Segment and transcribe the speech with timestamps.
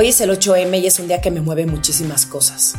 [0.00, 2.74] Hoy es el 8M y es un día que me mueve muchísimas cosas.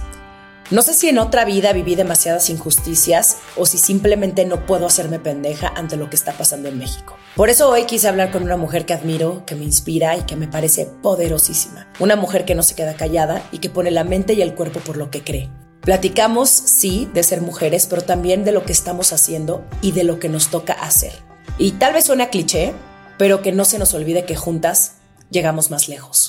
[0.72, 5.20] No sé si en otra vida viví demasiadas injusticias o si simplemente no puedo hacerme
[5.20, 7.18] pendeja ante lo que está pasando en México.
[7.36, 10.38] Por eso hoy quise hablar con una mujer que admiro, que me inspira y que
[10.38, 11.90] me parece poderosísima.
[12.00, 14.80] Una mujer que no se queda callada y que pone la mente y el cuerpo
[14.80, 15.50] por lo que cree.
[15.82, 20.20] Platicamos, sí, de ser mujeres, pero también de lo que estamos haciendo y de lo
[20.20, 21.12] que nos toca hacer.
[21.58, 22.72] Y tal vez suena cliché,
[23.18, 24.94] pero que no se nos olvide que juntas
[25.30, 26.29] llegamos más lejos.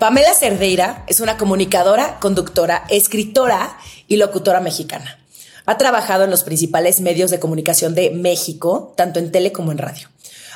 [0.00, 3.76] Pamela Cerdeira es una comunicadora, conductora, escritora
[4.08, 5.18] y locutora mexicana.
[5.66, 9.78] Ha trabajado en los principales medios de comunicación de México, tanto en tele como en
[9.78, 10.08] radio.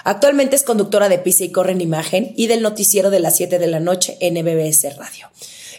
[0.03, 3.59] Actualmente es conductora de Pisa y Corre en Imagen y del noticiero de las 7
[3.59, 5.29] de la noche en MBS Radio.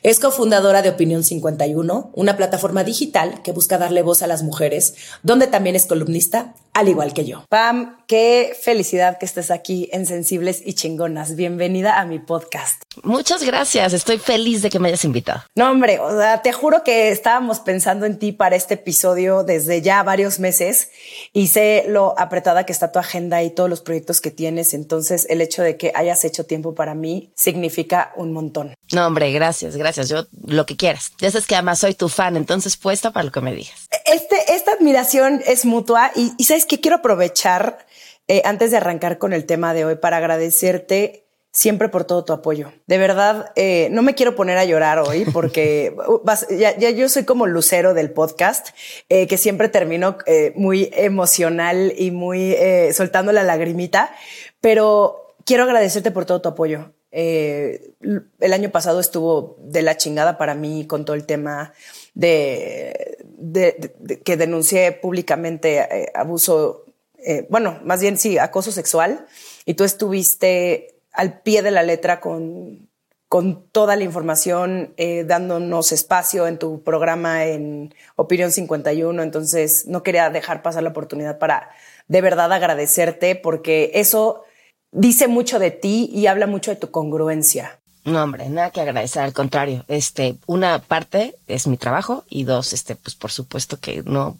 [0.04, 4.94] Es cofundadora de Opinión 51, una plataforma digital que busca darle voz a las mujeres,
[5.24, 7.44] donde también es columnista, al igual que yo.
[7.50, 11.36] Pam, qué felicidad que estés aquí en Sensibles y Chingonas.
[11.36, 12.85] Bienvenida a mi podcast.
[13.04, 15.44] Muchas gracias, estoy feliz de que me hayas invitado.
[15.56, 19.82] No, hombre, o sea, te juro que estábamos pensando en ti para este episodio desde
[19.82, 20.90] ya varios meses
[21.34, 24.74] y sé lo apretada que está tu agenda y todos los proyectos que tienes.
[24.74, 28.74] Entonces, el hecho de que hayas hecho tiempo para mí significa un montón.
[28.94, 30.10] No, hombre, gracias, gracias.
[30.10, 31.12] Yo lo que quieras.
[31.20, 33.88] Ya sabes que además soy tu fan, entonces puesta para lo que me digas.
[34.06, 37.86] Este, esta admiración es mutua y, y sabes que quiero aprovechar
[38.28, 41.25] eh, antes de arrancar con el tema de hoy para agradecerte
[41.56, 42.74] siempre por todo tu apoyo.
[42.86, 47.08] De verdad, eh, no me quiero poner a llorar hoy porque vas, ya, ya, yo
[47.08, 48.76] soy como lucero del podcast,
[49.08, 54.14] eh, que siempre termino eh, muy emocional y muy eh, soltando la lagrimita,
[54.60, 56.92] pero quiero agradecerte por todo tu apoyo.
[57.18, 57.94] Eh,
[58.42, 61.72] el año pasado estuvo de la chingada para mí con todo el tema
[62.16, 66.84] de, de, de, de que denuncié públicamente eh, abuso,
[67.18, 69.26] eh, bueno, más bien sí, acoso sexual,
[69.64, 72.90] y tú estuviste al pie de la letra con,
[73.28, 79.22] con toda la información, eh, dándonos espacio en tu programa en Opinión 51.
[79.24, 81.70] Entonces, no quería dejar pasar la oportunidad para
[82.08, 84.44] de verdad agradecerte porque eso
[84.92, 87.80] dice mucho de ti y habla mucho de tu congruencia.
[88.06, 89.84] No, hombre, nada que agradecer, al contrario.
[89.88, 94.38] Este, una parte es mi trabajo y dos, este, pues por supuesto que no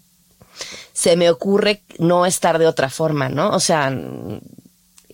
[0.92, 3.50] se me ocurre no estar de otra forma, ¿no?
[3.50, 3.92] O sea,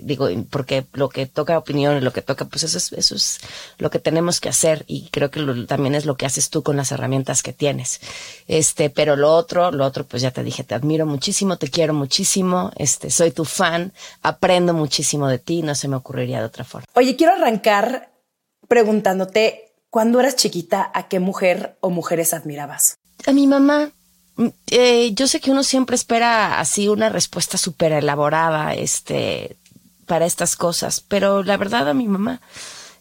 [0.03, 3.41] digo, porque lo que toca opinión, lo que toca, pues eso es, eso es
[3.79, 6.63] lo que tenemos que hacer y creo que lo, también es lo que haces tú
[6.63, 8.01] con las herramientas que tienes.
[8.49, 11.95] Este, pero lo otro, lo otro, pues ya te dije, te admiro muchísimo, te quiero
[11.95, 13.93] muchísimo, este, soy tu fan,
[14.23, 16.87] aprendo muchísimo de ti, no se me ocurriría de otra forma.
[16.95, 18.13] Oye, quiero arrancar
[18.69, 22.97] preguntándote, cuando eras chiquita, ¿a qué mujer o mujeres admirabas?
[23.27, 23.91] A mi mamá.
[24.71, 29.59] Eh, yo sé que uno siempre espera así una respuesta súper elaborada, este,
[30.07, 32.41] para estas cosas, pero la verdad a mi mamá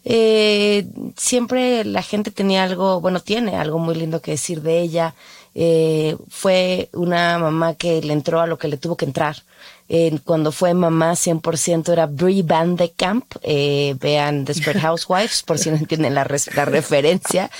[0.03, 5.15] eh, siempre la gente tenía algo, bueno, tiene algo muy lindo que decir de ella.
[5.53, 9.37] Eh, fue una mamá que le entró a lo que le tuvo que entrar.
[9.93, 13.25] Eh, cuando fue mamá 100% era Brie Van de Camp.
[13.41, 17.51] Eh, vean Desperate Housewives, por si no entienden la, res, la referencia.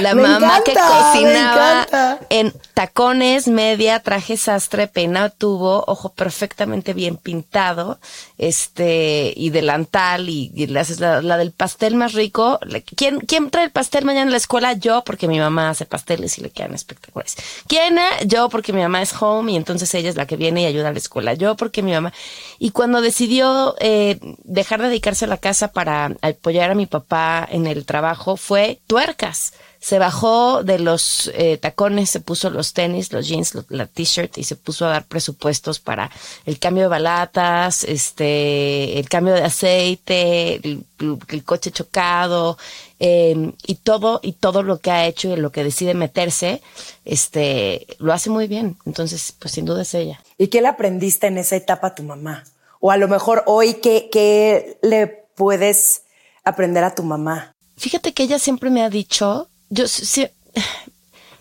[0.00, 6.92] La Me mamá encanta, que cocinaba en tacones, media, traje sastre, peinado tubo, ojo perfectamente
[6.92, 8.00] bien pintado,
[8.36, 12.58] este, y delantal, y, y le haces la, la del pastel más rico.
[12.96, 14.72] ¿Quién, ¿Quién trae el pastel mañana a la escuela?
[14.72, 17.36] Yo, porque mi mamá hace pasteles y le quedan espectaculares.
[17.68, 17.96] ¿Quién?
[18.26, 20.88] Yo, porque mi mamá es home y entonces ella es la que viene y ayuda
[20.88, 21.34] a la escuela.
[21.34, 22.12] Yo, porque mi mamá.
[22.58, 27.46] Y cuando decidió eh, dejar de dedicarse a la casa para apoyar a mi papá
[27.50, 29.52] en el trabajo, fue tuercas
[29.86, 34.36] se bajó de los eh, tacones, se puso los tenis, los jeans, lo- la t-shirt
[34.36, 36.10] y se puso a dar presupuestos para
[36.44, 40.84] el cambio de balatas, este, el cambio de aceite, el,
[41.28, 42.58] el coche chocado
[42.98, 46.62] eh, y todo y todo lo que ha hecho y lo que decide meterse,
[47.04, 48.76] este, lo hace muy bien.
[48.86, 50.20] Entonces, pues sin duda es ella.
[50.36, 52.42] ¿Y qué le aprendiste en esa etapa a tu mamá?
[52.80, 55.06] O a lo mejor hoy, ¿qué, qué le
[55.36, 56.02] puedes
[56.42, 57.54] aprender a tu mamá?
[57.76, 60.26] Fíjate que ella siempre me ha dicho, yo sí,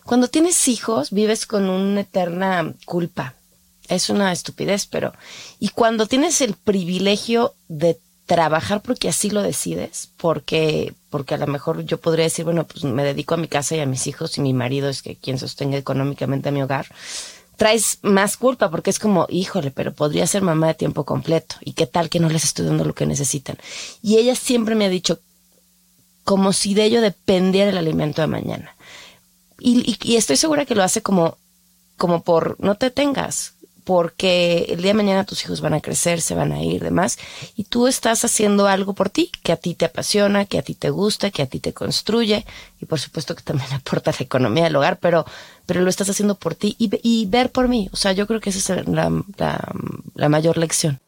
[0.03, 3.33] cuando tienes hijos vives con una eterna culpa.
[3.87, 5.13] Es una estupidez, pero
[5.59, 11.47] y cuando tienes el privilegio de trabajar porque así lo decides, porque, porque a lo
[11.47, 14.37] mejor yo podría decir, bueno, pues me dedico a mi casa y a mis hijos
[14.37, 16.87] y mi marido es que quien sostenga económicamente a mi hogar,
[17.55, 21.73] traes más culpa porque es como, híjole, pero podría ser mamá de tiempo completo y
[21.73, 23.57] qué tal que no les estoy dando lo que necesitan.
[24.01, 25.19] Y ella siempre me ha dicho,
[26.25, 28.75] como si de ello dependiera el alimento de mañana.
[29.59, 31.37] Y, y, y estoy segura que lo hace como,
[31.95, 33.53] como por, no te tengas,
[33.85, 37.19] porque el día de mañana tus hijos van a crecer, se van a ir, demás,
[37.55, 40.73] y tú estás haciendo algo por ti, que a ti te apasiona, que a ti
[40.73, 42.45] te gusta, que a ti te construye,
[42.81, 45.25] y por supuesto que también aporta la economía del hogar, pero,
[45.67, 47.87] pero lo estás haciendo por ti y, y ver por mí.
[47.93, 49.71] O sea, yo creo que esa es la, la,
[50.15, 50.99] la mayor lección.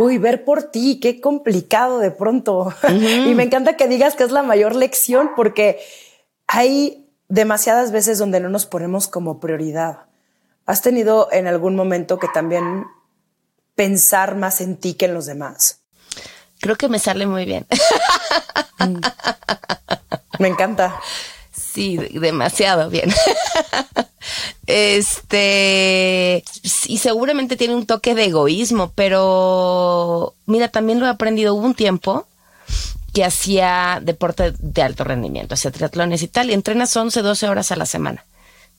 [0.00, 2.60] Uy, ver por ti, qué complicado de pronto.
[2.60, 3.30] Uh -huh.
[3.30, 5.78] y me encanta que digas que es la mayor lección porque
[6.46, 10.06] hay demasiadas veces donde no nos ponemos como prioridad.
[10.64, 12.86] ¿Has tenido en algún momento que también
[13.74, 15.82] pensar más en ti que en los demás?
[16.60, 17.66] Creo que me sale muy bien.
[20.38, 20.98] me encanta.
[21.52, 23.12] Sí, demasiado bien.
[24.66, 26.44] Este,
[26.86, 31.54] y seguramente tiene un toque de egoísmo, pero mira, también lo he aprendido.
[31.54, 32.26] Hubo un tiempo
[33.12, 37.72] que hacía deporte de alto rendimiento, hacía triatlones y tal, y entrenas 11, 12 horas
[37.72, 38.24] a la semana.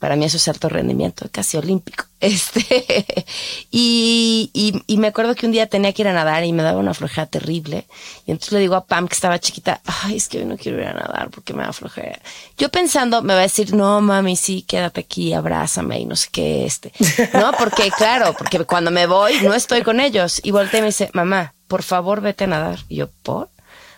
[0.01, 2.06] Para mí eso es alto rendimiento, casi olímpico.
[2.21, 3.25] Este,
[3.71, 6.62] y, y, y, me acuerdo que un día tenía que ir a nadar y me
[6.62, 7.88] daba una flojera terrible.
[8.27, 10.80] Y entonces le digo a Pam, que estaba chiquita, ay, es que hoy no quiero
[10.80, 12.19] ir a nadar porque me da flojera.
[12.59, 16.30] Yo pensando, me va a decir, no, mami, sí, quédate aquí, abrázame y no sé
[16.31, 16.92] qué, este.
[17.33, 20.42] No, porque claro, porque cuando me voy no estoy con ellos.
[20.44, 22.80] Y volteé y me dice, mamá, por favor, vete a nadar.
[22.88, 23.50] Y yo, ¿por?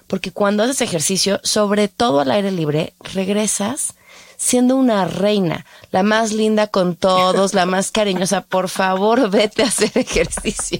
[0.07, 3.95] Porque cuando haces ejercicio, sobre todo al aire libre, regresas
[4.43, 9.67] siendo una reina, la más linda con todos, la más cariñosa, por favor, vete a
[9.67, 10.79] hacer ejercicio.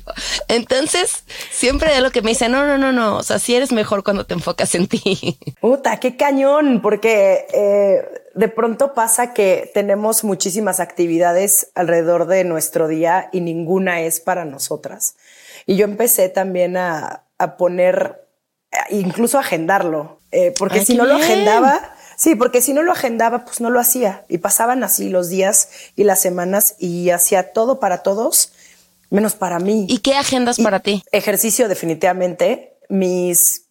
[0.49, 3.71] Entonces, siempre de lo que me dice, no, no, no, no, o sea, si eres
[3.71, 5.37] mejor cuando te enfocas en ti.
[5.61, 8.01] Puta, qué cañón, porque eh,
[8.33, 14.43] de pronto pasa que tenemos muchísimas actividades alrededor de nuestro día y ninguna es para
[14.43, 15.15] nosotras.
[15.65, 18.27] Y yo empecé también a, a poner,
[18.89, 21.17] incluso a agendarlo, eh, porque Ay, si no bien.
[21.17, 24.25] lo agendaba, Sí, porque si no lo agendaba, pues no lo hacía.
[24.29, 28.53] Y pasaban así los días y las semanas y hacía todo para todos,
[29.09, 29.85] menos para mí.
[29.89, 31.03] ¿Y qué agendas y para ti?
[31.11, 32.77] Ejercicio definitivamente.
[32.89, 33.65] Mis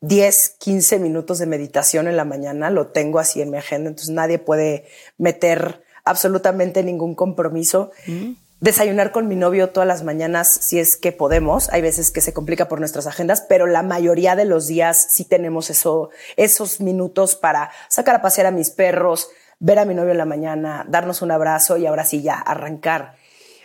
[0.00, 4.14] 10, 15 minutos de meditación en la mañana lo tengo así en mi agenda, entonces
[4.14, 4.86] nadie puede
[5.18, 7.90] meter absolutamente ningún compromiso.
[8.06, 11.68] Mm desayunar con mi novio todas las mañanas si es que podemos.
[11.70, 15.24] Hay veces que se complica por nuestras agendas, pero la mayoría de los días sí
[15.24, 20.12] tenemos eso, esos minutos para sacar a pasear a mis perros, ver a mi novio
[20.12, 23.16] en la mañana, darnos un abrazo y ahora sí ya arrancar.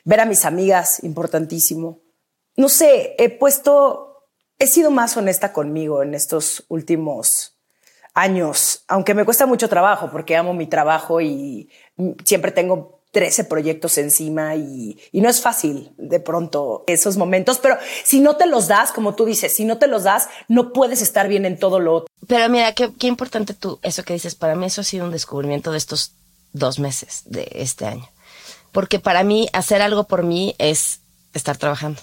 [0.04, 2.00] Ver a mis amigas, importantísimo.
[2.58, 4.28] No sé, he puesto,
[4.60, 7.58] he sido más honesta conmigo en estos últimos
[8.14, 11.70] años, aunque me cuesta mucho trabajo porque amo mi trabajo y
[12.26, 17.78] siempre tengo 13 proyectos encima y, y, no es fácil de pronto esos momentos, pero
[18.06, 21.02] si no te los das, como tú dices, si no te los das, no puedes
[21.02, 22.14] estar bien en todo lo otro.
[22.28, 25.12] Pero mira, qué, qué importante tú, eso que dices, para mí eso ha sido un
[25.12, 26.14] descubrimiento de estos
[26.54, 28.08] dos meses de este año.
[28.72, 31.02] Porque para mí hacer algo por mí es
[31.34, 32.02] estar trabajando.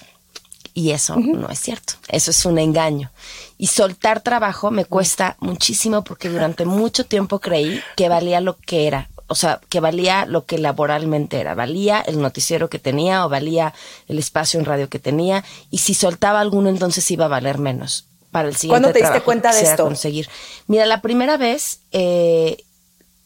[0.74, 1.38] Y eso uh -huh.
[1.38, 1.94] no es cierto.
[2.08, 3.10] Eso es un engaño.
[3.56, 8.86] Y soltar trabajo me cuesta muchísimo porque durante mucho tiempo creí que valía lo que
[8.86, 13.28] era o sea, que valía lo que laboralmente era, valía el noticiero que tenía o
[13.28, 13.74] valía
[14.08, 18.06] el espacio en radio que tenía y si soltaba alguno entonces iba a valer menos
[18.30, 19.84] para el siguiente ¿Cuándo te diste cuenta de esto?
[19.84, 20.28] Conseguir.
[20.66, 22.64] Mira, la primera vez eh,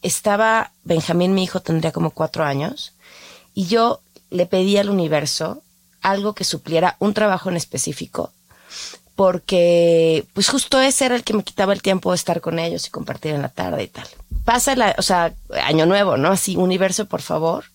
[0.03, 2.95] estaba Benjamín, mi hijo tendría como cuatro años
[3.55, 5.63] y yo le pedí al universo
[6.01, 8.33] algo que supliera un trabajo en específico
[9.23, 12.89] porque pues justo ese era el que me quitaba el tiempo de estar con ellos
[12.89, 14.05] y compartir en la tarde y tal.
[14.45, 16.33] Pasa la, o sea, año nuevo, ¿no?
[16.33, 17.67] Así, universo, por favor.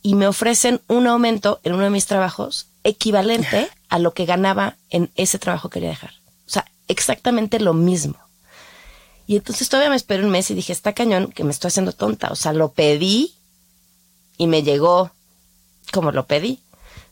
[0.00, 4.76] Y me ofrecen un aumento en uno de mis trabajos equivalente a lo que ganaba
[4.88, 6.12] en ese trabajo que quería dejar.
[6.46, 8.16] O sea, exactamente lo mismo.
[9.26, 11.92] Y entonces todavía me esperé un mes y dije, está cañón que me estoy haciendo
[11.92, 12.28] tonta.
[12.28, 13.34] O sea, lo pedí
[14.38, 15.10] y me llegó
[15.92, 16.60] como lo pedí.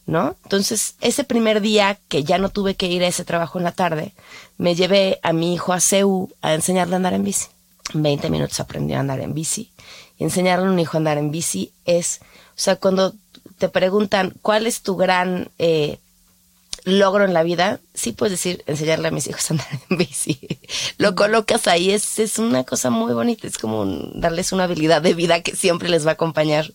[0.07, 0.37] ¿No?
[0.45, 3.73] Entonces, ese primer día que ya no tuve que ir a ese trabajo en la
[3.73, 4.13] tarde,
[4.57, 7.47] me llevé a mi hijo a CEU a enseñarle a andar en bici.
[7.93, 9.71] En 20 minutos aprendió a andar en bici.
[10.19, 13.15] Enseñarle a un hijo a andar en bici es, o sea, cuando
[13.59, 15.99] te preguntan cuál es tu gran eh,
[16.85, 20.39] logro en la vida, sí puedes decir enseñarle a mis hijos a andar en bici.
[20.99, 23.85] Lo colocas ahí, es, es una cosa muy bonita, es como
[24.15, 26.73] darles una habilidad de vida que siempre les va a acompañar.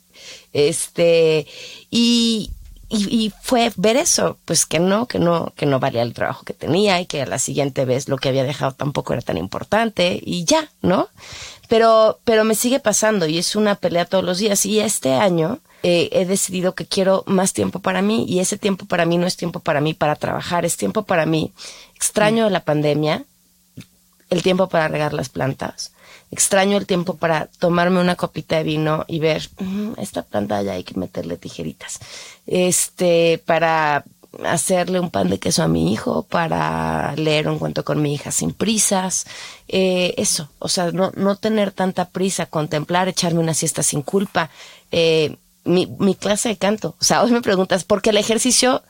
[0.52, 1.48] Este,
[1.90, 2.52] y,
[2.94, 6.54] y, fue ver eso, pues que no, que no, que no valía el trabajo que
[6.54, 10.20] tenía y que a la siguiente vez lo que había dejado tampoco era tan importante
[10.22, 11.08] y ya, ¿no?
[11.70, 15.60] Pero, pero me sigue pasando y es una pelea todos los días y este año
[15.84, 19.26] eh, he decidido que quiero más tiempo para mí y ese tiempo para mí no
[19.26, 21.54] es tiempo para mí para trabajar, es tiempo para mí.
[21.96, 23.24] Extraño la pandemia,
[24.30, 25.94] el tiempo para regar las plantas,
[26.32, 30.74] extraño el tiempo para tomarme una copita de vino y ver, mm, esta planta ya
[30.74, 32.00] hay que meterle tijeritas.
[32.48, 34.06] Este, para
[34.46, 38.32] hacerle un pan de queso a mi hijo, para leer un cuento con mi hija
[38.32, 39.26] sin prisas,
[39.68, 44.50] eh, eso, o sea, no, no tener tanta prisa, contemplar, echarme una siesta sin culpa,
[44.92, 45.36] eh,
[45.66, 46.96] mi, mi clase de canto.
[47.00, 48.84] O sea, hoy me preguntas, ¿por qué el ejercicio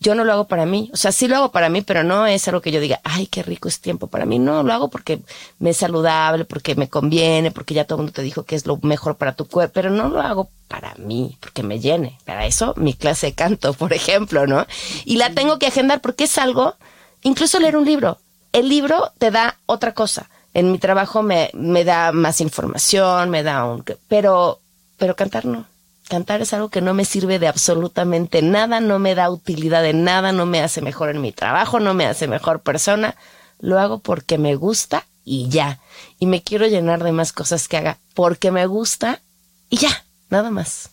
[0.00, 0.90] yo no lo hago para mí.
[0.94, 3.26] O sea, sí lo hago para mí, pero no es algo que yo diga, ay,
[3.26, 4.38] qué rico es tiempo para mí.
[4.38, 5.20] No, lo hago porque
[5.58, 8.66] me es saludable, porque me conviene, porque ya todo el mundo te dijo que es
[8.66, 12.18] lo mejor para tu cuerpo, pero no lo hago para mí, porque me llene.
[12.24, 14.66] Para eso, mi clase de canto, por ejemplo, ¿no?
[15.04, 16.74] Y la tengo que agendar porque es algo,
[17.22, 18.18] incluso leer un libro.
[18.52, 20.30] El libro te da otra cosa.
[20.54, 24.60] En mi trabajo me, me da más información, me da un, pero,
[24.96, 25.69] pero cantar no.
[26.10, 29.92] Cantar es algo que no me sirve de absolutamente nada, no me da utilidad de
[29.92, 33.14] nada, no me hace mejor en mi trabajo, no me hace mejor persona.
[33.60, 35.78] Lo hago porque me gusta y ya.
[36.18, 39.20] Y me quiero llenar de más cosas que haga porque me gusta
[39.68, 40.90] y ya, nada más.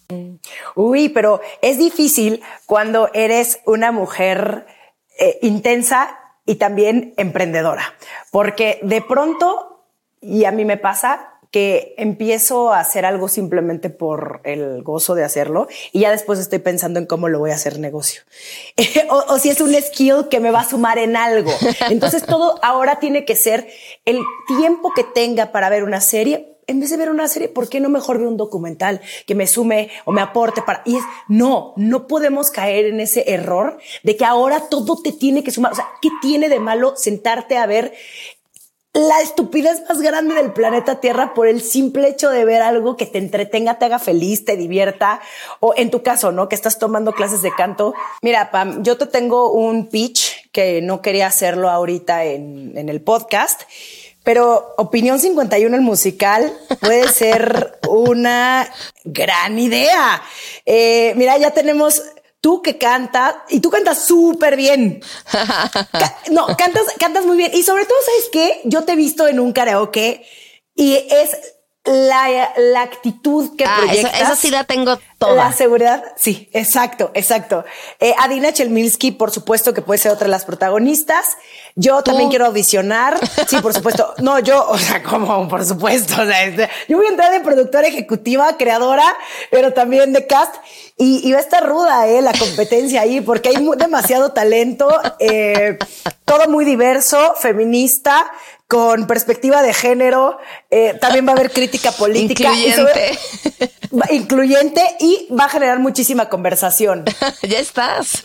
[0.75, 4.67] Uy, pero es difícil cuando eres una mujer
[5.17, 7.95] eh, intensa y también emprendedora,
[8.29, 9.83] porque de pronto,
[10.21, 11.36] y a mí me pasa,
[11.97, 16.99] empiezo a hacer algo simplemente por el gozo de hacerlo y ya después estoy pensando
[16.99, 18.21] en cómo lo voy a hacer negocio.
[19.09, 21.51] o, si es un skill que me va a sumar en algo.
[21.89, 23.67] Entonces todo ahora tiene que ser
[24.05, 26.53] el tiempo que tenga para ver una serie.
[26.69, 29.47] En vez de ver una serie, ¿por qué no mejor ver un documental que me
[29.47, 30.81] sume o me aporte para?
[30.85, 35.45] Y es, no, no podemos caer en ese error de que ahora todo te tiene
[35.45, 35.71] que sumar.
[35.71, 37.93] O sea, ¿qué tiene de malo sentarte a ver
[38.93, 43.05] la estupidez más grande del planeta Tierra por el simple hecho de ver algo que
[43.05, 45.21] te entretenga, te haga feliz, te divierta,
[45.59, 46.49] o en tu caso, ¿no?
[46.49, 47.93] Que estás tomando clases de canto.
[48.21, 53.01] Mira, Pam, yo te tengo un pitch que no quería hacerlo ahorita en, en el
[53.01, 53.61] podcast,
[54.27, 56.51] pero Opinión 51, el musical,
[56.81, 58.69] puede ser una
[59.05, 60.21] gran idea.
[60.65, 62.03] Eh, mira, ya tenemos
[62.41, 65.01] tú que cantas, y tú cantas súper bien.
[66.31, 67.51] no, cantas, cantas muy bien.
[67.53, 68.61] Y sobre todo, ¿sabes qué?
[68.65, 70.25] Yo te he visto en un karaoke
[70.75, 71.56] y es
[71.87, 74.21] la, la actitud que ah, proyectas.
[74.21, 75.35] Esa, sí la tengo toda.
[75.35, 77.63] La seguridad, sí, exacto, exacto.
[77.99, 81.37] Eh, Adina Chelminsky, por supuesto que puede ser otra de las protagonistas.
[81.75, 83.17] Yo también quiero audicionar.
[83.47, 84.13] Sí, por supuesto.
[84.27, 86.21] No, yo, o sea, como por supuesto.
[86.21, 89.15] O sea, este, yo voy a entrar de productora ejecutiva, creadora,
[89.51, 90.55] pero también de cast.
[90.97, 94.89] Y, va a estar ruda, eh, la competencia ahí, porque hay demasiado talento,
[95.19, 95.77] eh,
[96.25, 98.31] todo muy diverso, feminista,
[98.67, 100.37] con perspectiva de género.
[100.69, 102.53] Eh, también va a haber crítica política.
[102.53, 103.19] Incluyente.
[104.11, 107.05] Y incluyente y va a generar muchísima conversación.
[107.41, 108.21] ya estás.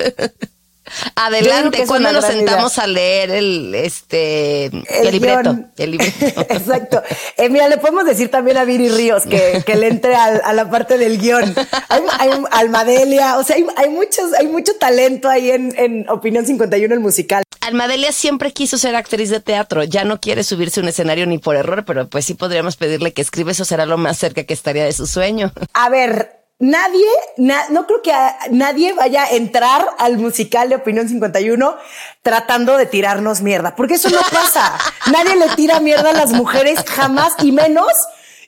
[1.14, 6.40] Adelante, cuando nos sentamos a leer el este el, libreto, el libreto.
[6.48, 7.02] Exacto.
[7.36, 10.70] Eh, mira, le podemos decir también a Viri Ríos que, que le entre a, la
[10.70, 11.54] parte del guion.
[11.88, 16.46] Hay, hay Almadelia, o sea, hay, hay, muchos, hay mucho talento ahí en, en Opinión
[16.46, 17.42] 51 el musical.
[17.60, 21.38] Almadelia siempre quiso ser actriz de teatro, ya no quiere subirse a un escenario ni
[21.38, 24.52] por error, pero pues sí podríamos pedirle que escriba, eso será lo más cerca que
[24.52, 25.52] estaría de su sueño.
[25.72, 27.06] A ver, nadie,
[27.37, 28.12] no creo que
[28.50, 31.76] nadie vaya a entrar al musical de Opinión 51
[32.23, 34.78] tratando de tirarnos mierda, porque eso no pasa.
[35.12, 37.87] nadie le tira mierda a las mujeres jamás y menos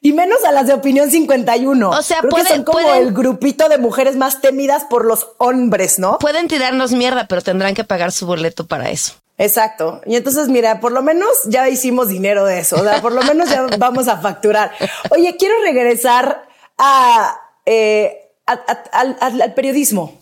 [0.05, 1.89] y menos a las de Opinión 51.
[1.89, 6.19] O sea, pueden, son como el grupito de mujeres más temidas por los hombres, ¿no?
[6.19, 9.15] Pueden tirarnos mierda, pero tendrán que pagar su boleto para eso.
[9.39, 10.03] Exacto.
[10.05, 12.77] Y entonces, mira, por lo menos ya hicimos dinero de eso.
[12.77, 14.73] O sea, por lo menos ya vamos a facturar.
[15.11, 16.47] Oye, quiero regresar
[16.77, 20.19] a eh, al, periodismo.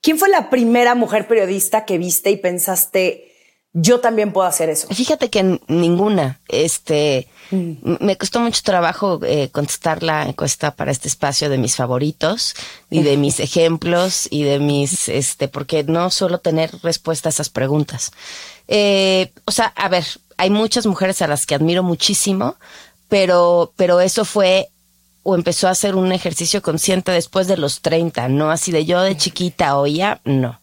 [0.00, 3.32] ¿Quién fue la primera mujer periodista que viste y pensaste,
[3.72, 4.86] yo también puedo hacer eso?
[4.88, 6.40] Fíjate que ninguna.
[6.48, 7.96] Este, mm.
[8.00, 12.54] me costó mucho trabajo eh, contestar la encuesta para este espacio de mis favoritos
[12.90, 17.50] y de mis ejemplos y de mis, este, porque no suelo tener respuesta a esas
[17.50, 18.12] preguntas.
[18.68, 20.04] Eh, o sea, a ver,
[20.36, 22.56] hay muchas mujeres a las que admiro muchísimo,
[23.08, 24.70] pero, pero eso fue
[25.24, 29.00] o empezó a hacer un ejercicio consciente después de los 30, no así de yo
[29.02, 30.60] de chiquita o ya, no.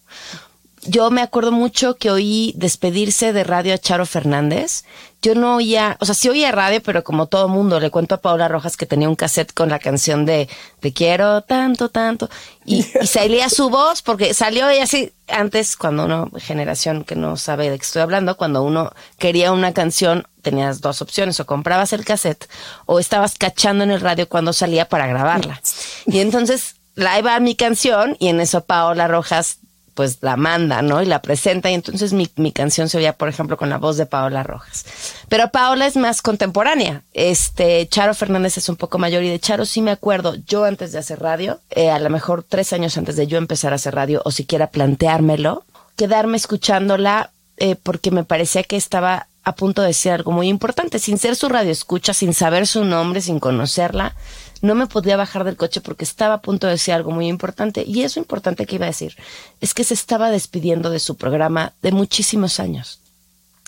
[0.83, 4.85] yo me acuerdo mucho que oí despedirse de radio a Charo Fernández.
[5.23, 8.21] Yo no oía, o sea, sí oía radio, pero como todo mundo, le cuento a
[8.21, 10.49] Paola Rojas que tenía un cassette con la canción de
[10.79, 12.29] Te quiero tanto, tanto.
[12.65, 17.37] Y, y salía su voz, porque salió ella así, antes, cuando uno, generación que no
[17.37, 21.93] sabe de qué estoy hablando, cuando uno quería una canción, tenías dos opciones, o comprabas
[21.93, 22.49] el cassette,
[22.85, 25.61] o estabas cachando en el radio cuando salía para grabarla.
[26.07, 29.59] Y entonces, la iba mi canción, y en eso Paola Rojas
[29.93, 31.01] pues la manda, ¿no?
[31.01, 33.97] Y la presenta y entonces mi, mi canción se oía, por ejemplo, con la voz
[33.97, 34.85] de Paola Rojas.
[35.29, 37.03] Pero Paola es más contemporánea.
[37.13, 40.91] Este, Charo Fernández es un poco mayor y de Charo sí me acuerdo, yo antes
[40.91, 43.95] de hacer radio, eh, a lo mejor tres años antes de yo empezar a hacer
[43.95, 49.89] radio o siquiera planteármelo, quedarme escuchándola eh, porque me parecía que estaba a punto de
[49.89, 54.15] decir algo muy importante, sin ser su radio escucha, sin saber su nombre, sin conocerla
[54.61, 57.83] no me podía bajar del coche porque estaba a punto de decir algo muy importante.
[57.85, 59.15] Y eso importante que iba a decir
[59.59, 62.99] es que se estaba despidiendo de su programa de muchísimos años.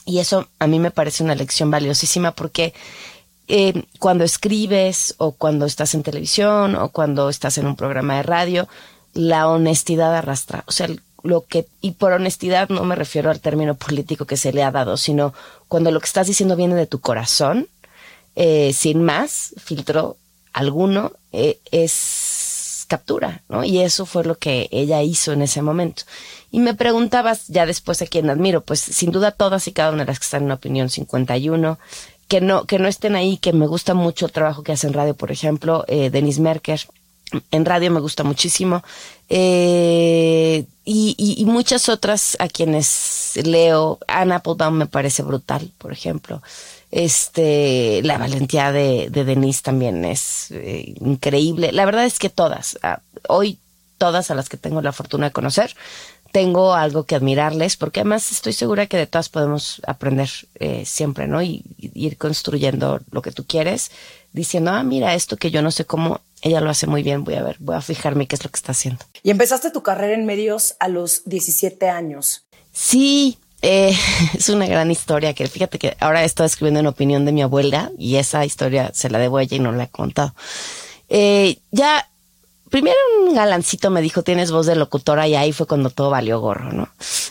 [0.06, 2.74] Y eso a mí me parece una lección valiosísima porque
[3.48, 8.24] eh, cuando escribes o cuando estás en televisión o cuando estás en un programa de
[8.24, 8.68] radio,
[9.13, 10.63] la honestidad arrastra.
[10.68, 10.88] O sea,
[11.24, 14.72] lo que, y por honestidad no me refiero al término político que se le ha
[14.72, 15.34] dado, sino
[15.68, 17.68] cuando lo que estás diciendo viene de tu corazón,
[18.36, 20.18] eh, sin más filtro,
[20.51, 23.63] alguno eh, es captura, ¿no?
[23.63, 26.03] Y eso fue lo que ella hizo en ese momento.
[26.51, 30.03] Y me preguntabas ya después a quién admiro, pues sin duda todas y cada una
[30.03, 31.80] de las que están en Opinión 51,
[32.27, 34.94] que no, que no estén ahí, que me gusta mucho el trabajo que hace en
[34.94, 36.82] radio, por ejemplo, eh, Denise Merker,
[37.51, 38.83] en radio me gusta muchísimo,
[39.29, 45.91] eh, y, y, y, muchas otras a quienes leo, Anna Applebaum me parece brutal, por
[45.91, 46.41] ejemplo.
[46.91, 51.71] Este, la valentía de, de Denise también es eh, increíble.
[51.71, 53.57] La verdad es que todas, ah, hoy
[53.97, 55.75] todas a las que tengo la fortuna de conocer,
[56.33, 61.27] tengo algo que admirarles, porque además estoy segura que de todas podemos aprender eh, siempre,
[61.27, 61.41] ¿no?
[61.41, 63.91] Y, ir construyendo lo que tú quieres,
[64.33, 67.35] diciendo, ah, mira, esto que yo no sé cómo, ella lo hace muy bien, voy
[67.35, 69.05] a ver, voy a fijarme qué es lo que está haciendo.
[69.23, 72.43] Y empezaste tu carrera en medios a los 17 años.
[72.73, 73.95] Sí, eh,
[74.33, 77.91] es una gran historia que fíjate que ahora estoy escribiendo en opinión de mi abuela
[77.97, 80.35] y esa historia se la debo a ella y no la he contado.
[81.07, 82.09] Eh, ya,
[82.70, 86.41] primero un galancito me dijo, tienes voz de locutora y ahí fue cuando todo valió
[86.41, 86.89] gorro, ¿no?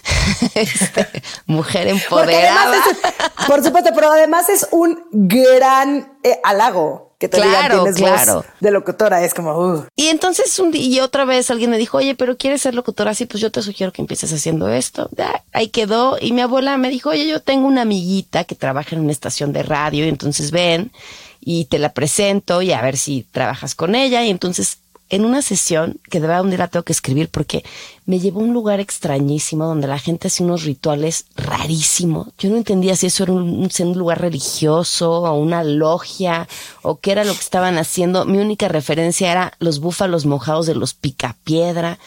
[0.55, 1.07] este,
[1.45, 2.77] mujer empoderada.
[2.77, 8.35] Es, por supuesto, pero además es un gran eh, halago que te claro, digan, claro.
[8.35, 9.87] Voz de locutora, es como, uh.
[9.95, 13.13] Y entonces un día, y otra vez alguien me dijo, oye, pero quieres ser locutora
[13.13, 15.09] así, pues yo te sugiero que empieces haciendo esto.
[15.17, 16.19] Ya, ahí quedó.
[16.21, 19.53] Y mi abuela me dijo, oye, yo tengo una amiguita que trabaja en una estación
[19.53, 20.91] de radio, y entonces ven
[21.41, 24.25] y te la presento y a ver si trabajas con ella.
[24.25, 24.79] Y entonces
[25.13, 27.63] en una sesión que de verdad un día la tengo que escribir porque
[28.07, 32.29] me llevó a un lugar extrañísimo donde la gente hace unos rituales rarísimos.
[32.39, 36.49] Yo no entendía si eso era un, un, lugar religioso o una logia
[36.81, 38.25] o qué era lo que estaban haciendo.
[38.25, 41.99] Mi única referencia era los búfalos mojados de los picapiedra.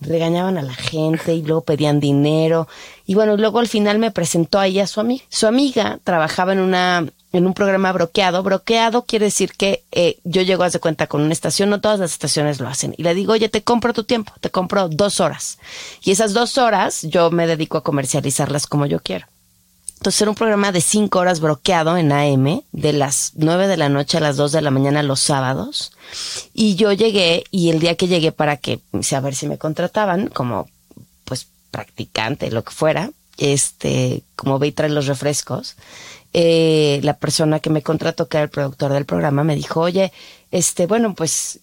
[0.00, 2.66] Regañaban a la gente y luego pedían dinero.
[3.04, 5.22] Y bueno, luego al final me presentó a ella su amiga.
[5.28, 7.06] Su amiga trabajaba en una
[7.38, 8.42] en un programa bloqueado.
[8.42, 12.00] Bloqueado quiere decir que eh, yo llego a de cuenta con una estación, no todas
[12.00, 12.94] las estaciones lo hacen.
[12.96, 15.58] Y le digo, oye, te compro tu tiempo, te compro dos horas.
[16.02, 19.26] Y esas dos horas yo me dedico a comercializarlas como yo quiero.
[19.98, 23.88] Entonces era un programa de cinco horas bloqueado en AM, de las nueve de la
[23.88, 25.92] noche a las dos de la mañana los sábados.
[26.52, 30.28] Y yo llegué, y el día que llegué para que, a ver si me contrataban,
[30.28, 30.68] como
[31.24, 35.76] pues practicante, lo que fuera, este, como ve y trae los refrescos,
[36.34, 40.12] eh, la persona que me contrató, que era el productor del programa, me dijo, oye,
[40.50, 41.60] este, bueno, pues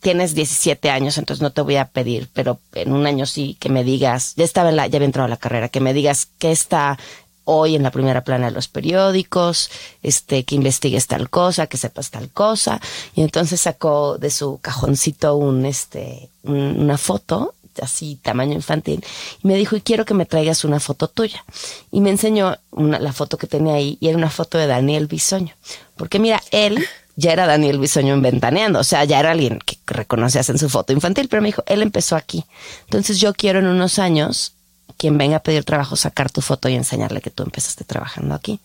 [0.00, 3.68] tienes 17 años, entonces no te voy a pedir, pero en un año sí que
[3.68, 6.28] me digas, ya estaba en la, ya había entrado a la carrera, que me digas
[6.38, 6.98] qué está
[7.44, 9.70] hoy en la primera plana de los periódicos,
[10.02, 12.80] este, que investigues tal cosa, que sepas tal cosa.
[13.14, 19.04] Y entonces sacó de su cajoncito un, este, un, una foto así tamaño infantil
[19.42, 21.44] y me dijo y quiero que me traigas una foto tuya
[21.90, 25.06] y me enseñó una, la foto que tenía ahí y era una foto de Daniel
[25.06, 25.54] Bisoño
[25.96, 26.86] porque mira él
[27.16, 30.68] ya era Daniel Bisoño en Ventaneando, o sea, ya era alguien que reconocías en su
[30.68, 32.44] foto infantil, pero me dijo, él empezó aquí.
[32.84, 34.52] Entonces yo quiero en unos años
[34.98, 38.60] quien venga a pedir trabajo sacar tu foto y enseñarle que tú empezaste trabajando aquí.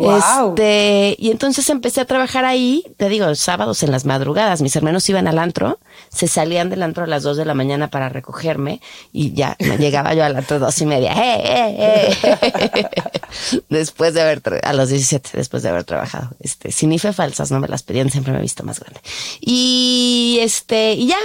[0.00, 0.50] Wow.
[0.50, 4.62] Este, y entonces empecé a trabajar ahí, te digo, sábados en las madrugadas.
[4.62, 7.90] Mis hermanos iban al antro, se salían del antro a las dos de la mañana
[7.90, 8.80] para recogerme
[9.12, 11.12] y ya llegaba yo al antro dos y media.
[11.12, 12.88] ¡Eh, eh, eh!
[13.68, 16.30] después de haber, a los 17, después de haber trabajado.
[16.40, 19.00] Este, sin IFE falsas, no me las pedían, siempre me he visto más grande.
[19.40, 21.18] Y este, y ya,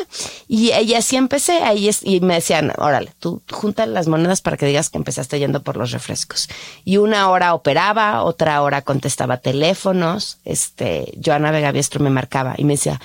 [0.50, 4.90] y, así empecé, ahí y me decían, órale, tú junta las monedas para que digas
[4.90, 6.50] que empezaste yendo por los refrescos.
[6.84, 12.64] Y una hora operaba, otra hora contestaba teléfonos, este, Joana Vega Biestro me marcaba y
[12.64, 13.00] me decía,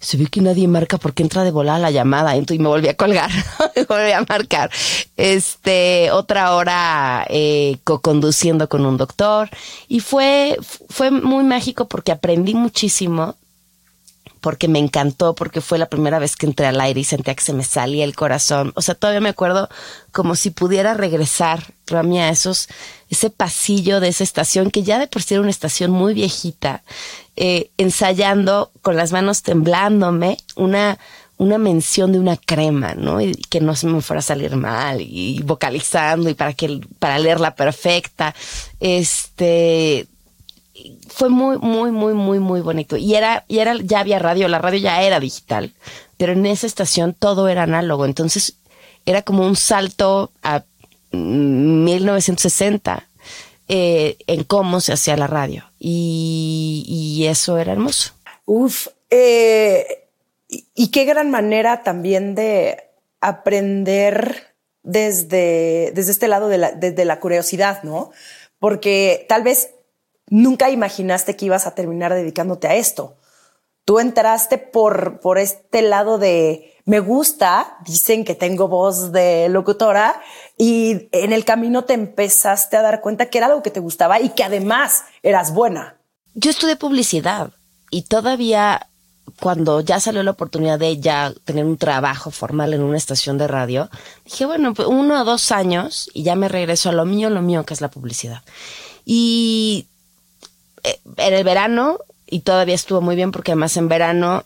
[0.00, 2.96] se ve que nadie marca porque entra de volada la llamada y me volví a
[2.96, 3.30] colgar,
[3.76, 4.70] me volví a marcar.
[5.16, 9.50] Este, otra hora eh, co-conduciendo con un doctor
[9.88, 10.56] y fue,
[10.88, 13.36] fue muy mágico porque aprendí muchísimo
[14.40, 17.42] porque me encantó, porque fue la primera vez que entré al aire y sentía que
[17.42, 18.72] se me salía el corazón.
[18.74, 19.68] O sea, todavía me acuerdo
[20.12, 22.68] como si pudiera regresar, Rami, a esos,
[23.10, 26.82] ese pasillo de esa estación, que ya de por sí era una estación muy viejita,
[27.36, 30.96] eh, ensayando con las manos temblándome una,
[31.36, 33.20] una mención de una crema, ¿no?
[33.20, 37.18] Y que no se me fuera a salir mal y vocalizando y para que, para
[37.18, 38.32] leerla perfecta.
[38.78, 40.06] Este,
[41.08, 42.96] fue muy, muy, muy, muy, muy bonito.
[42.96, 45.72] Y era, y era, ya había radio, la radio ya era digital,
[46.16, 48.04] pero en esa estación todo era análogo.
[48.04, 48.54] Entonces
[49.04, 50.62] era como un salto a
[51.12, 53.08] 1960
[53.68, 55.64] eh, en cómo se hacía la radio.
[55.78, 58.14] Y, eso era hermoso.
[58.46, 60.08] Uf, eh,
[60.48, 64.50] y, y qué gran manera también de aprender
[64.82, 68.10] desde, desde este lado de la, desde la curiosidad, ¿no?
[68.58, 69.70] Porque tal vez
[70.28, 73.16] nunca imaginaste que ibas a terminar dedicándote a esto.
[73.84, 80.20] Tú entraste por, por este lado de me gusta, dicen que tengo voz de locutora
[80.58, 84.20] y en el camino te empezaste a dar cuenta que era algo que te gustaba
[84.20, 86.00] y que además eras buena.
[86.34, 87.52] Yo estudié publicidad
[87.92, 88.88] y todavía
[89.38, 93.46] cuando ya salió la oportunidad de ya tener un trabajo formal en una estación de
[93.46, 93.88] radio,
[94.24, 97.40] dije, bueno, pues uno o dos años y ya me regreso a lo mío, lo
[97.40, 98.42] mío, que es la publicidad.
[99.04, 99.86] Y
[100.82, 104.42] en eh, el verano, y todavía estuvo muy bien porque además en verano,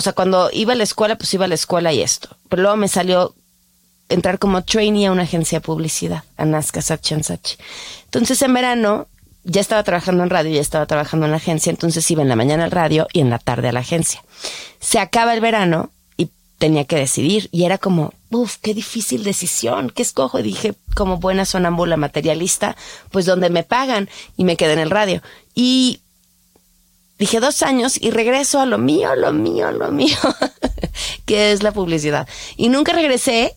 [0.00, 2.34] o sea, cuando iba a la escuela, pues iba a la escuela y esto.
[2.48, 3.34] Pero luego me salió
[4.08, 7.16] entrar como trainee a una agencia de publicidad, a Nazca Sachi.
[8.06, 9.08] Entonces en verano
[9.44, 12.36] ya estaba trabajando en radio, ya estaba trabajando en la agencia, entonces iba en la
[12.36, 14.24] mañana al radio y en la tarde a la agencia.
[14.80, 19.90] Se acaba el verano y tenía que decidir y era como, uff, qué difícil decisión,
[19.90, 20.38] ¿qué escojo?
[20.38, 22.74] Y dije, como buena sonámbula materialista,
[23.10, 24.08] pues donde me pagan
[24.38, 25.20] y me quedé en el radio.
[25.54, 26.00] Y
[27.20, 30.16] dije dos años y regreso a lo mío, lo mío, lo mío,
[31.26, 32.26] que es la publicidad.
[32.56, 33.54] Y nunca regresé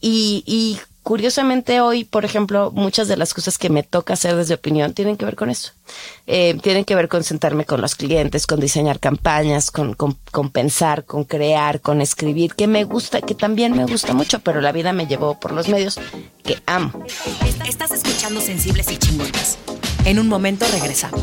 [0.00, 4.54] y, y curiosamente hoy, por ejemplo, muchas de las cosas que me toca hacer desde
[4.54, 5.70] opinión tienen que ver con eso.
[6.26, 10.50] Eh, tienen que ver con sentarme con los clientes, con diseñar campañas, con, con, con,
[10.50, 14.72] pensar, con crear, con escribir, que me gusta, que también me gusta mucho, pero la
[14.72, 16.00] vida me llevó por los medios
[16.42, 17.04] que amo.
[17.68, 19.58] Estás escuchando Sensibles y Chingonas.
[20.04, 21.22] En un momento regresamos.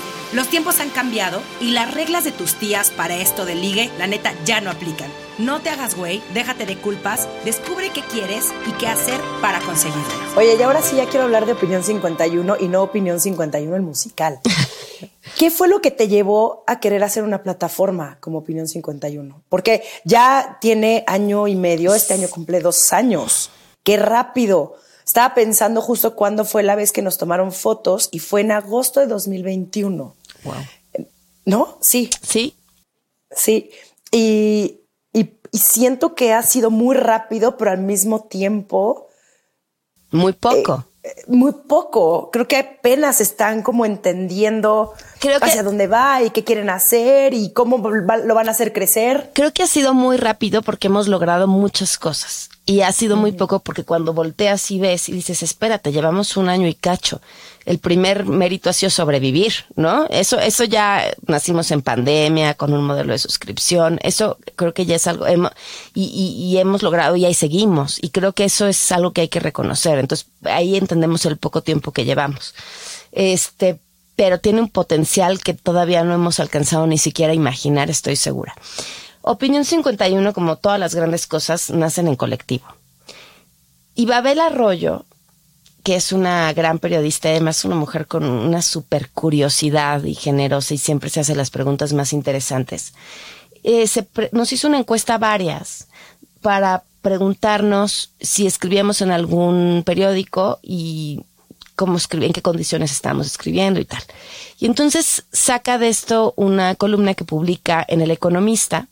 [0.33, 4.07] Los tiempos han cambiado y las reglas de tus tías para esto de ligue, la
[4.07, 5.11] neta, ya no aplican.
[5.37, 10.01] No te hagas güey, déjate de culpas, descubre qué quieres y qué hacer para conseguirlo.
[10.37, 13.81] Oye, y ahora sí ya quiero hablar de Opinión 51 y no Opinión 51 el
[13.81, 14.39] musical.
[15.37, 19.43] ¿Qué fue lo que te llevó a querer hacer una plataforma como Opinión 51?
[19.49, 23.49] Porque ya tiene año y medio, este año cumple dos años.
[23.83, 24.75] ¡Qué rápido!
[25.05, 29.01] Estaba pensando justo cuándo fue la vez que nos tomaron fotos y fue en agosto
[29.01, 30.15] de 2021.
[30.43, 30.55] Wow.
[31.45, 31.77] ¿No?
[31.81, 32.09] Sí.
[32.21, 32.55] Sí.
[33.31, 33.71] Sí.
[34.11, 34.81] Y,
[35.13, 39.07] y, y, siento que ha sido muy rápido, pero al mismo tiempo.
[40.11, 40.85] Muy poco.
[41.03, 42.29] Eh, muy poco.
[42.31, 47.33] Creo que apenas están como entendiendo Creo que, hacia dónde va y qué quieren hacer
[47.33, 49.31] y cómo lo van a hacer crecer.
[49.33, 52.49] Creo que ha sido muy rápido porque hemos logrado muchas cosas.
[52.65, 56.47] Y ha sido muy poco porque cuando volteas y ves y dices, espérate, llevamos un
[56.47, 57.19] año y cacho.
[57.65, 60.07] El primer mérito ha sido sobrevivir, ¿no?
[60.09, 63.99] Eso, eso ya nacimos en pandemia, con un modelo de suscripción.
[64.01, 65.51] Eso creo que ya es algo, hemos,
[65.93, 67.99] y, y, hemos logrado y ahí seguimos.
[68.01, 69.99] Y creo que eso es algo que hay que reconocer.
[69.99, 72.55] Entonces, ahí entendemos el poco tiempo que llevamos.
[73.11, 73.79] Este,
[74.15, 78.55] pero tiene un potencial que todavía no hemos alcanzado ni siquiera imaginar, estoy segura.
[79.21, 82.65] Opinión 51, como todas las grandes cosas, nacen en colectivo.
[83.93, 85.05] Y Babel Arroyo
[85.83, 90.77] que es una gran periodista, además una mujer con una super curiosidad y generosa y
[90.77, 92.93] siempre se hace las preguntas más interesantes.
[93.63, 95.87] Eh, se nos hizo una encuesta varias
[96.41, 101.21] para preguntarnos si escribíamos en algún periódico y
[101.75, 104.03] cómo en qué condiciones estábamos escribiendo y tal.
[104.59, 108.87] Y entonces saca de esto una columna que publica en El Economista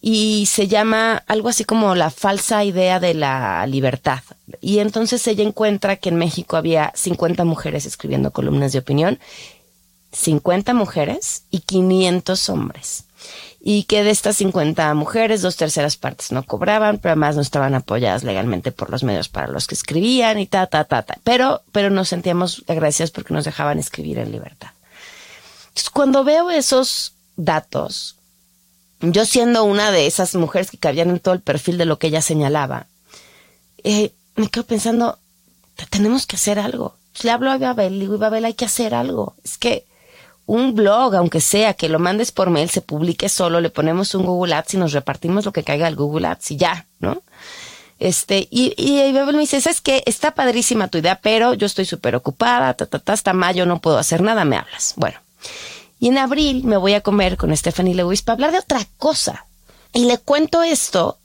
[0.00, 4.20] y se llama algo así como la falsa idea de la libertad.
[4.60, 9.18] Y entonces ella encuentra que en México había 50 mujeres escribiendo columnas de opinión,
[10.12, 13.04] 50 mujeres y 500 hombres
[13.62, 17.74] y que de estas 50 mujeres, dos terceras partes no cobraban, pero además no estaban
[17.74, 21.18] apoyadas legalmente por los medios para los que escribían y ta, ta, ta, ta.
[21.24, 24.70] Pero, pero nos sentíamos agradecidas porque nos dejaban escribir en libertad.
[25.68, 28.16] Entonces, cuando veo esos datos,
[29.00, 32.08] yo siendo una de esas mujeres que cabían en todo el perfil de lo que
[32.08, 32.86] ella señalaba,
[33.82, 35.18] eh, me quedo pensando,
[35.88, 36.96] tenemos que hacer algo.
[37.22, 39.34] le hablo a Babel, le digo, Babel, hay que hacer algo.
[39.42, 39.86] Es que
[40.46, 44.24] un blog, aunque sea que lo mandes por mail, se publique solo, le ponemos un
[44.24, 47.22] Google Ads y nos repartimos lo que caiga al Google Ads y ya, ¿no?
[47.98, 50.02] Este, y, y, me dice, ¿sabes qué?
[50.06, 52.74] Está padrísima tu idea, pero yo estoy súper ocupada,
[53.06, 54.94] hasta mayo no puedo hacer nada, me hablas.
[54.96, 55.18] Bueno.
[56.00, 59.46] Y en abril me voy a comer con Stephanie Lewis para hablar de otra cosa.
[59.92, 61.18] Y le cuento esto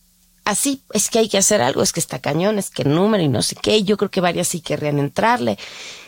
[0.43, 3.27] así, es que hay que hacer algo, es que está cañón, es que número y
[3.27, 5.57] no sé qué, yo creo que varias sí querrían entrarle.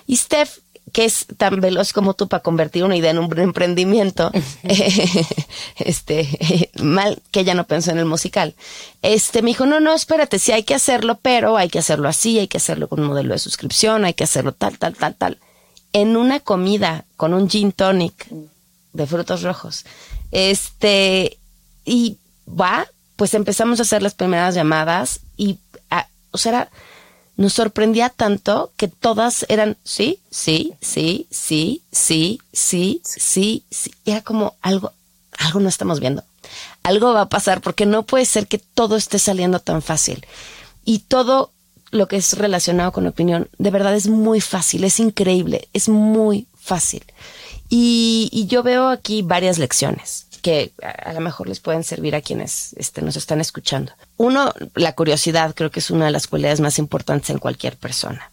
[0.05, 0.59] Y Steph
[0.93, 4.31] que es tan veloz como tú para convertir una idea en un emprendimiento,
[5.77, 8.55] este, mal que ella no pensó en el musical.
[9.01, 12.39] Este, me dijo, no, no, espérate, sí hay que hacerlo, pero hay que hacerlo así,
[12.39, 15.39] hay que hacerlo con un modelo de suscripción, hay que hacerlo tal, tal, tal, tal.
[15.93, 18.27] En una comida con un gin tonic
[18.93, 19.85] de frutos rojos.
[20.31, 21.37] Este,
[21.85, 25.57] y va, pues empezamos a hacer las primeras llamadas y,
[25.89, 26.69] ah, o sea,
[27.37, 33.93] nos sorprendía tanto que todas eran sí, sí, sí, sí, sí, sí, sí, sí.
[34.05, 34.91] Era como algo,
[35.37, 36.23] algo no estamos viendo.
[36.83, 40.25] Algo va a pasar porque no puede ser que todo esté saliendo tan fácil.
[40.83, 41.51] Y todo
[41.91, 46.47] lo que es relacionado con opinión, de verdad es muy fácil, es increíble, es muy
[46.59, 47.03] fácil.
[47.69, 52.73] Y, yo veo aquí varias lecciones que a, lo mejor les pueden servir a quienes
[52.77, 53.91] este, nos están escuchando.
[54.15, 58.31] Uno, la curiosidad creo que es una de las cualidades más importantes en cualquier persona.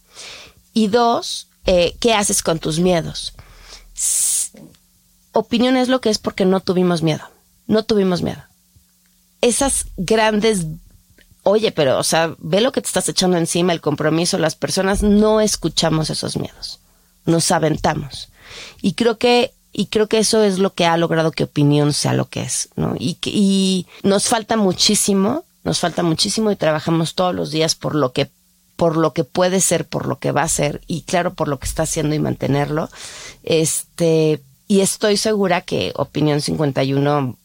[0.72, 3.34] Y dos, eh, ¿qué haces con tus miedos?
[5.32, 7.24] opinión es lo que es porque no tuvimos miedo.
[7.66, 8.42] No tuvimos miedo.
[9.40, 10.66] Esas grandes
[11.44, 15.02] oye, pero, o sea, ve lo que te estás echando encima, el compromiso, las personas,
[15.02, 16.80] no escuchamos esos miedos,
[17.26, 18.28] nos aventamos.
[18.80, 22.12] Y creo que y creo que eso es lo que ha logrado que opinión sea
[22.12, 22.94] lo que es, ¿no?
[22.96, 28.12] Y, y nos falta muchísimo, nos falta muchísimo y trabajamos todos los días por lo
[28.12, 28.30] que
[28.76, 31.58] por lo que puede ser, por lo que va a ser y claro por lo
[31.58, 32.88] que está haciendo y mantenerlo.
[33.42, 37.36] Este, y estoy segura que Opinión 51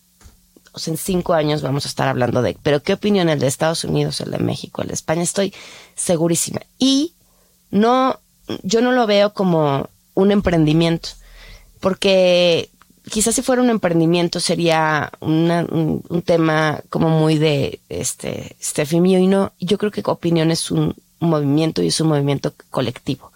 [0.72, 3.48] o sea, en cinco años vamos a estar hablando de, pero qué opinión el de
[3.48, 5.54] Estados Unidos, el de México, el de España, estoy
[5.96, 6.62] segurísima.
[6.78, 7.14] Y
[7.72, 8.20] no,
[8.64, 11.10] yo no lo veo como un emprendimiento
[11.80, 12.70] porque
[13.10, 19.28] quizás si fuera un emprendimiento sería un, tema como muy de este Steffi mío y
[19.28, 23.34] no, yo creo que opinión es un, movimiento y es un movimiento colectivo.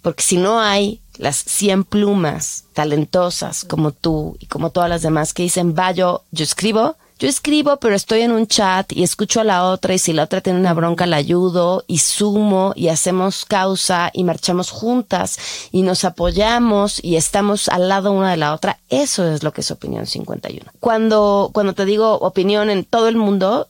[0.00, 5.34] Porque si no hay las 100 plumas talentosas como tú y como todas las demás
[5.34, 9.44] que dicen, va, yo escribo, yo escribo, pero estoy en un chat y escucho a
[9.44, 13.44] la otra y si la otra tiene una bronca la ayudo y sumo y hacemos
[13.44, 15.38] causa y marchamos juntas
[15.70, 18.78] y nos apoyamos y estamos al lado una de la otra.
[18.88, 20.72] Eso es lo que es Opinión 51.
[20.80, 23.68] Cuando, cuando te digo opinión en todo el mundo,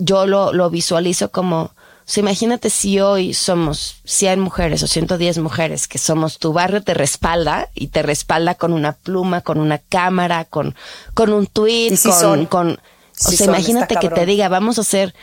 [0.00, 1.70] yo lo, lo visualizo como
[2.08, 6.94] o imagínate si hoy somos 100 mujeres o 110 mujeres que somos tu barrio te
[6.94, 10.74] respalda y te respalda con una pluma, con una cámara, con,
[11.12, 15.14] con un tweet, con, con, o sea, imagínate que te diga, vamos a hacer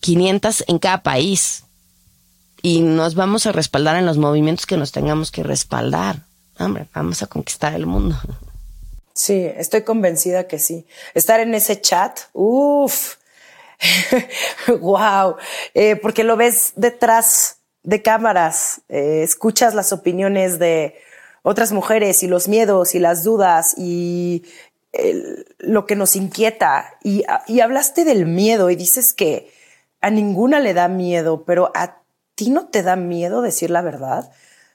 [0.00, 1.64] 500 en cada país
[2.62, 6.22] y nos vamos a respaldar en los movimientos que nos tengamos que respaldar.
[6.58, 8.16] Hombre, vamos a conquistar el mundo.
[9.12, 10.86] Sí, estoy convencida que sí.
[11.14, 13.16] Estar en ese chat, uff,
[14.80, 15.36] wow,
[15.74, 20.96] eh, porque lo ves detrás de cámaras, eh, escuchas las opiniones de
[21.42, 24.44] otras mujeres y los miedos y las dudas y
[25.58, 26.98] lo que nos inquieta.
[27.04, 29.52] Y, y hablaste del miedo y dices que
[30.00, 31.98] a ninguna le da miedo, pero a
[32.34, 34.30] ti no te da miedo decir la verdad.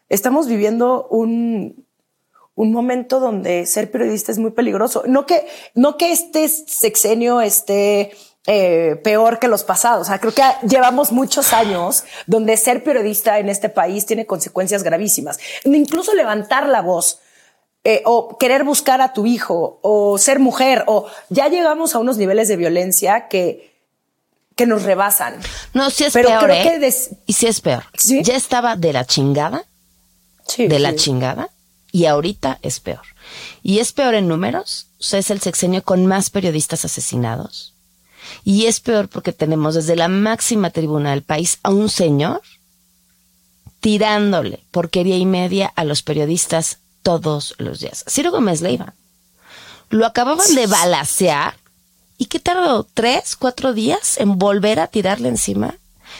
[0.10, 1.86] Estamos viviendo un,
[2.56, 5.04] un momento donde ser periodista es muy peligroso.
[5.08, 8.12] No que, no que este sexenio esté
[8.48, 10.08] eh, peor que los pasados.
[10.08, 14.84] O sea, creo que llevamos muchos años donde ser periodista en este país tiene consecuencias
[14.84, 15.40] gravísimas.
[15.64, 17.20] Incluso levantar la voz.
[17.84, 22.18] Eh, o querer buscar a tu hijo o ser mujer o ya llegamos a unos
[22.18, 23.72] niveles de violencia que
[24.56, 25.40] que nos rebasan.
[25.74, 26.52] No, sí es peor.
[26.52, 26.94] ¿eh?
[27.26, 27.84] Y sí es peor.
[28.22, 29.66] Ya estaba de la chingada.
[30.58, 31.50] de la chingada.
[31.92, 33.02] Y ahorita es peor.
[33.64, 34.88] Y es peor en números.
[35.00, 37.71] O sea, es el sexenio con más periodistas asesinados.
[38.44, 42.42] Y es peor porque tenemos desde la máxima tribuna del país a un señor
[43.80, 48.06] tirándole porquería y media a los periodistas todos los días.
[48.08, 48.94] Ciro Gómez Leiva.
[49.90, 51.56] Lo acababan de balacear.
[52.18, 52.84] ¿Y qué tardó?
[52.94, 55.76] ¿Tres, cuatro días en volver a tirarle encima?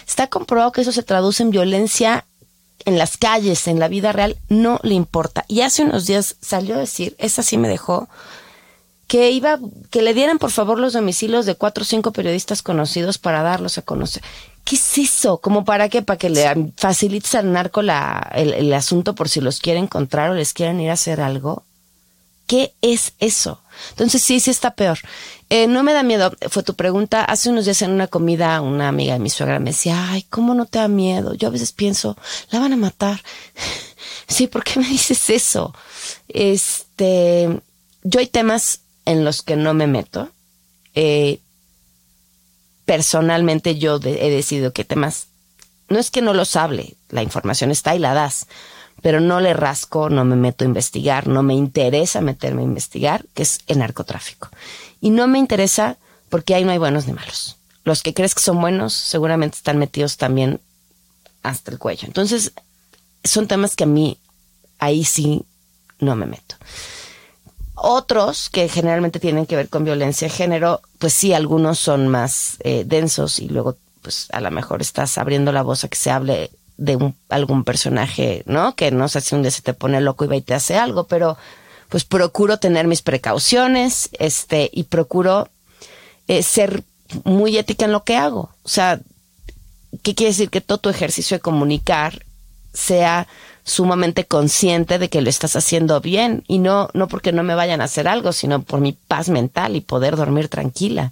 [0.08, 2.26] Está comprobado que eso se traduce en violencia
[2.86, 4.38] en las calles, en la vida real.
[4.50, 5.46] No le importa.
[5.48, 8.10] Y hace unos días salió a decir, esa sí me dejó,
[9.12, 13.18] que iba, que le dieran por favor los domicilios de cuatro o cinco periodistas conocidos
[13.18, 14.24] para darlos a conocer.
[14.64, 15.40] ¿Qué es eso?
[15.42, 16.02] ¿Cómo para qué?
[16.02, 20.34] ¿Para que le facilites al narco la, el, asunto por si los quiere encontrar o
[20.34, 21.66] les quieren ir a hacer algo?
[22.48, 23.60] ¿Qué es eso?
[23.90, 25.00] Entonces sí, sí está peor.
[25.50, 27.26] Eh, no me da miedo, fue tu pregunta.
[27.26, 30.54] Hace unos días en una comida una amiga de mi suegra me decía, ay, ¿cómo
[30.54, 31.34] no te da miedo?
[31.34, 32.16] Yo a veces pienso,
[32.50, 33.22] la van a matar.
[34.30, 35.76] sí, ¿por qué me dices eso?
[36.30, 37.60] Este,
[38.04, 40.30] yo hay temas en los que no me meto.
[40.94, 41.40] Eh,
[42.86, 45.28] personalmente yo he decidido que temas,
[45.90, 48.48] no es que no los hable, la información está y la das,
[49.02, 53.26] pero no le rasco, no me meto a investigar, no me interesa meterme a investigar,
[53.34, 54.50] que es el narcotráfico.
[55.00, 55.98] Y no me interesa
[56.30, 57.58] porque ahí no hay buenos ni malos.
[57.84, 60.60] Los que crees que son buenos seguramente están metidos también
[61.42, 62.06] hasta el cuello.
[62.06, 62.54] Entonces,
[63.24, 64.18] son temas que a mí
[64.80, 65.46] ahí sí
[66.00, 66.56] no me meto.
[67.84, 72.58] Otros que generalmente tienen que ver con violencia de género, pues sí, algunos son más
[72.60, 76.12] eh, densos y luego pues a lo mejor estás abriendo la voz a que se
[76.12, 78.76] hable de un, algún personaje, ¿no?
[78.76, 80.78] Que no sé si un día se te pone loco y va y te hace
[80.78, 81.38] algo, pero
[81.90, 85.50] pues procuro tener mis precauciones, este, y procuro
[86.28, 86.84] eh, ser
[87.24, 88.52] muy ética en lo que hago.
[88.62, 89.00] O sea,
[90.04, 90.52] ¿qué quiere decir?
[90.52, 92.26] Que todo tu ejercicio de comunicar
[92.74, 93.28] sea
[93.64, 97.82] sumamente consciente de que lo estás haciendo bien y no, no porque no me vayan
[97.82, 101.12] a hacer algo, sino por mi paz mental y poder dormir tranquila.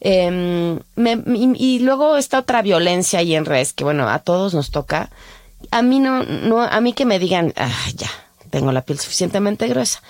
[0.00, 5.10] Em, y, luego esta otra violencia ahí en redes que bueno, a todos nos toca.
[5.70, 8.10] A mí no, no, a mí que me digan, ah, ya,
[8.50, 10.02] tengo la piel suficientemente gruesa.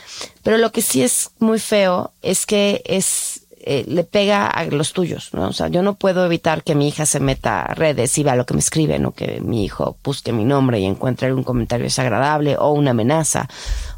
[0.42, 3.27] Pero lo que sí es muy feo es que es
[3.70, 5.48] eh, le pega a los tuyos, ¿no?
[5.48, 8.34] O sea, yo no puedo evitar que mi hija se meta a redes y vea
[8.34, 11.84] lo que me escriben o que mi hijo busque mi nombre y encuentre algún comentario
[11.84, 13.46] desagradable o una amenaza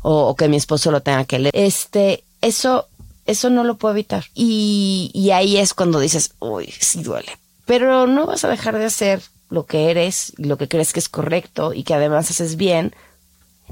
[0.03, 1.53] o, que mi esposo lo tenga que leer.
[1.55, 2.89] Este, eso,
[3.27, 4.25] eso no lo puedo evitar.
[4.35, 7.39] Y, y ahí es cuando dices, uy, sí duele.
[7.65, 11.09] Pero no vas a dejar de hacer lo que eres, lo que crees que es
[11.09, 12.93] correcto y que además haces bien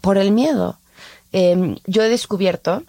[0.00, 0.78] por el miedo.
[1.32, 2.84] Em, yo he descubierto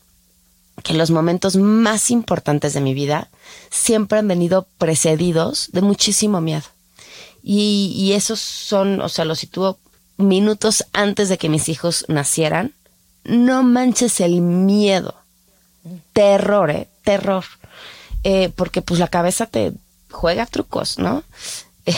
[0.83, 3.29] que los momentos más importantes de mi vida
[3.69, 6.63] siempre han venido precedidos de muchísimo miedo.
[7.41, 9.79] Y, esos son, o sea, los sitúo
[10.17, 12.73] minutos antes de que mis hijos nacieran.
[13.23, 15.15] No manches el miedo.
[16.13, 16.89] Terror, ¿eh?
[17.03, 17.45] Terror.
[18.23, 19.71] Eh, porque pues la cabeza te
[20.11, 21.23] juega trucos, ¿no?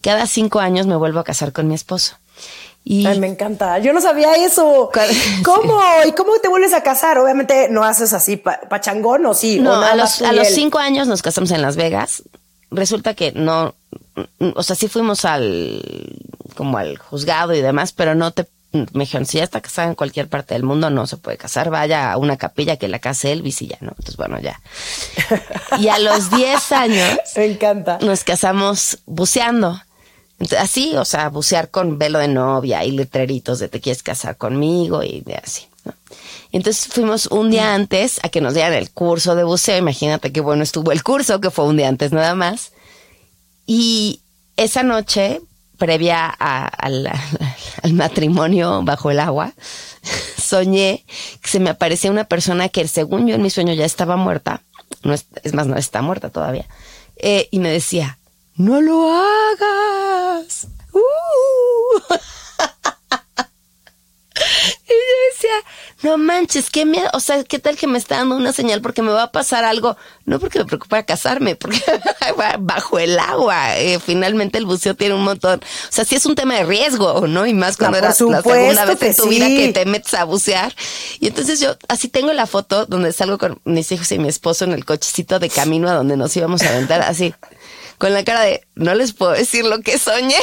[0.00, 2.16] cada cinco años me vuelvo a casar con mi esposo.
[2.88, 3.78] Ay, me encanta.
[3.78, 4.90] Yo no sabía eso.
[5.44, 5.80] ¿Cómo?
[6.06, 7.18] ¿Y cómo te vuelves a casar?
[7.18, 9.58] Obviamente no haces así pachangón o sí.
[9.58, 12.22] No, a, los, a los cinco años nos casamos en Las Vegas.
[12.70, 13.74] Resulta que no,
[14.54, 15.82] o sea, sí fuimos al,
[16.56, 19.94] como al juzgado y demás, pero no te, me dijeron, si ya está casada en
[19.94, 23.32] cualquier parte del mundo, no se puede casar, vaya a una capilla que la case
[23.32, 23.90] Elvis y ya, ¿no?
[23.90, 24.60] Entonces, bueno, ya.
[25.78, 27.18] Y a los diez años.
[27.36, 27.98] me encanta.
[28.00, 29.80] Nos casamos buceando
[30.58, 35.02] así, o sea, bucear con velo de novia y letreritos de te quieres casar conmigo
[35.02, 35.66] y de así.
[35.84, 35.92] ¿no?
[36.52, 39.76] Entonces fuimos un día antes a que nos dieran el curso de buceo.
[39.76, 42.72] Imagínate qué bueno estuvo el curso, que fue un día antes nada más.
[43.66, 44.20] Y
[44.56, 45.40] esa noche,
[45.76, 47.10] previa al,
[47.92, 49.52] matrimonio bajo el agua,
[50.42, 51.04] soñé
[51.42, 54.62] que se me aparecía una persona que según yo en mi sueño ya estaba muerta.
[55.02, 56.66] No es, más, no está muerta todavía.
[57.16, 58.18] Eh, y me decía,
[58.56, 60.66] no lo hagas.
[60.92, 61.00] Uh.
[64.86, 65.50] y yo decía,
[66.02, 69.02] no manches, qué miedo, o sea, qué tal que me está dando una señal porque
[69.02, 71.82] me va a pasar algo, no porque me preocupa casarme, porque
[72.60, 76.34] bajo el agua, eh, finalmente el buceo tiene un montón, o sea, sí es un
[76.34, 77.46] tema de riesgo, ¿no?
[77.46, 78.40] Y más cuando era la segunda
[78.86, 80.74] vez en tu vida que te metes a bucear.
[81.20, 84.64] Y entonces yo, así tengo la foto donde salgo con mis hijos y mi esposo
[84.64, 87.34] en el cochecito de camino a donde nos íbamos a aventar, así
[87.98, 90.36] con la cara de no les puedo decir lo que soñé.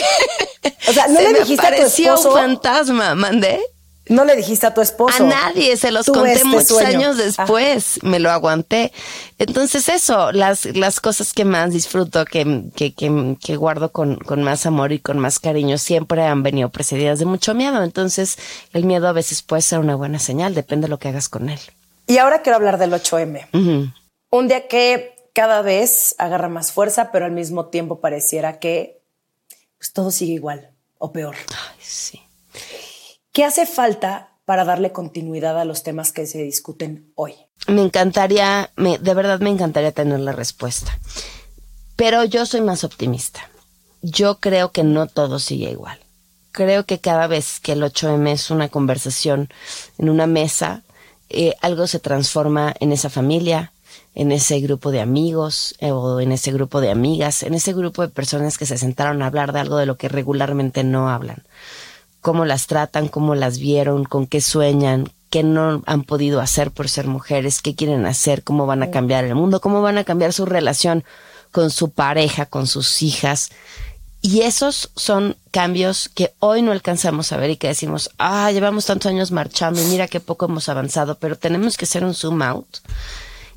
[0.87, 2.29] O sea, no le dijiste a tu esposo.
[2.29, 3.61] un fantasma, mandé.
[4.09, 5.23] No le dijiste a tu esposo.
[5.23, 7.23] A nadie, se los conté este muchos años ah.
[7.23, 8.91] después, me lo aguanté.
[9.39, 14.43] Entonces eso, las, las cosas que más disfruto, que, que, que, que guardo con, con
[14.43, 17.81] más amor y con más cariño, siempre han venido precedidas de mucho miedo.
[17.81, 18.37] Entonces
[18.73, 21.49] el miedo a veces puede ser una buena señal, depende de lo que hagas con
[21.49, 21.59] él.
[22.05, 23.93] Y ahora quiero hablar del 8M.
[24.31, 29.01] Un día que cada vez agarra más fuerza, pero al mismo tiempo pareciera que
[29.77, 31.35] pues, todo sigue igual o peor.
[31.49, 32.21] Ay, sí.
[33.31, 37.33] ¿Qué hace falta para darle continuidad a los temas que se discuten hoy?
[37.67, 40.97] Me encantaría, me, de verdad me encantaría tener la respuesta,
[41.95, 43.49] pero yo soy más optimista.
[44.01, 45.99] Yo creo que no todo sigue igual.
[46.51, 49.49] Creo que cada vez que el 8M es una conversación
[49.97, 50.83] en una mesa,
[51.29, 53.72] eh, algo se transforma en esa familia,
[54.15, 58.01] en ese grupo de amigos eh, o en ese grupo de amigas, en ese grupo
[58.01, 61.43] de personas que se sentaron a hablar de algo de lo que regularmente no hablan.
[62.21, 66.89] Cómo las tratan, cómo las vieron, con qué sueñan, qué no han podido hacer por
[66.89, 70.31] ser mujeres, qué quieren hacer, cómo van a cambiar el mundo, cómo van a cambiar
[70.31, 71.03] su relación
[71.51, 73.49] con su pareja, con sus hijas.
[74.21, 78.85] Y esos son cambios que hoy no alcanzamos a ver y que decimos, ah, llevamos
[78.85, 82.41] tantos años marchando y mira qué poco hemos avanzado, pero tenemos que hacer un zoom
[82.41, 82.77] out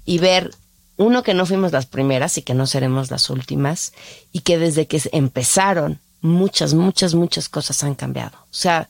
[0.06, 0.54] y ver,
[0.96, 3.92] uno, que no fuimos las primeras y que no seremos las últimas,
[4.32, 8.38] y que desde que empezaron, muchas, muchas, muchas cosas han cambiado.
[8.38, 8.88] O sea,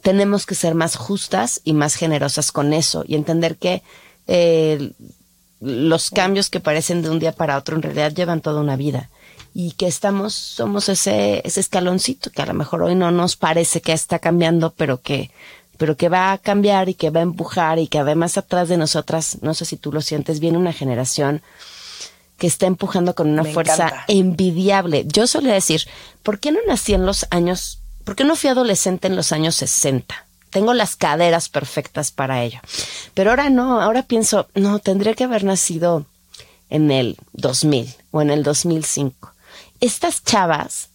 [0.00, 3.82] tenemos que ser más justas y más generosas con eso y entender que
[4.26, 4.92] eh,
[5.60, 9.10] los cambios que parecen de un día para otro en realidad llevan toda una vida
[9.54, 13.80] y que estamos, somos ese, ese escaloncito que a lo mejor hoy no nos parece
[13.80, 15.30] que está cambiando, pero que
[15.82, 18.76] pero que va a cambiar y que va a empujar y que además atrás de
[18.76, 21.42] nosotras, no sé si tú lo sientes, viene una generación
[22.38, 25.04] que está empujando con una fuerza envidiable.
[25.08, 25.82] Yo solía decir,
[26.22, 29.56] ¿por qué no nací en los años, por qué no fui adolescente en los años
[29.56, 30.24] 60?
[30.50, 32.60] Tengo las caderas perfectas para ello.
[33.14, 36.06] Pero ahora no, ahora pienso, no, tendría que haber nacido
[36.70, 39.32] en el 2000 o en el 2005.
[39.80, 40.90] Estas chavas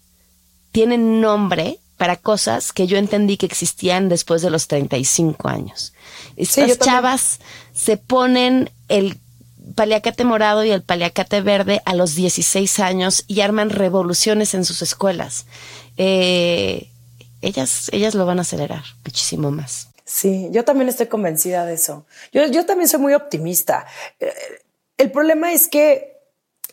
[0.72, 5.94] tienen nombre para cosas que yo entendí que existían después de los 35 años.
[6.36, 7.40] Estas chavas
[7.74, 9.18] se ponen el
[9.76, 14.82] paliacate morado y el paliacate verde a los 16 años y arman revoluciones en sus
[14.82, 15.46] escuelas.
[15.98, 16.90] Eh,
[17.42, 19.90] ellas, ellas lo van a acelerar muchísimo más.
[20.06, 22.06] Sí, yo también estoy convencida de eso.
[22.32, 23.86] Yo, yo también soy muy optimista.
[24.20, 24.32] Eh,
[24.98, 26.18] el problema es que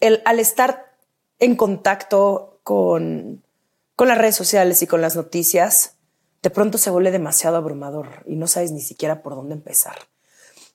[0.01, 0.95] el, al estar
[1.41, 3.44] en contacto con
[3.97, 5.97] con las redes sociales y con las noticias,
[6.43, 9.97] de pronto se vuelve demasiado abrumador y no sabes ni siquiera por dónde empezar.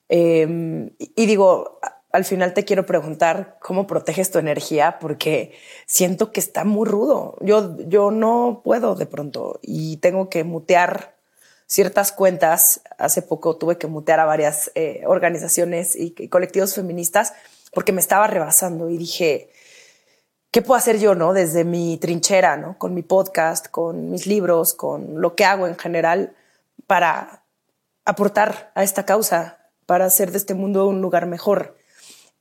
[0.08, 1.78] Em, y digo,
[2.12, 5.52] al final te quiero preguntar cómo proteges tu energía porque
[5.86, 7.36] siento que está muy rudo.
[7.40, 11.14] Yo, yo no puedo de pronto y tengo que mutear
[11.66, 12.80] ciertas cuentas.
[12.98, 17.32] Hace poco tuve que mutear a varias eh, organizaciones y colectivos feministas
[17.72, 19.50] porque me estaba rebasando y dije,
[20.50, 21.32] ¿qué puedo hacer yo, no?
[21.32, 22.78] Desde mi trinchera, ¿no?
[22.78, 26.34] Con mi podcast, con mis libros, con lo que hago en general
[26.86, 27.44] para
[28.04, 31.76] aportar a esta causa, para hacer de este mundo un lugar mejor.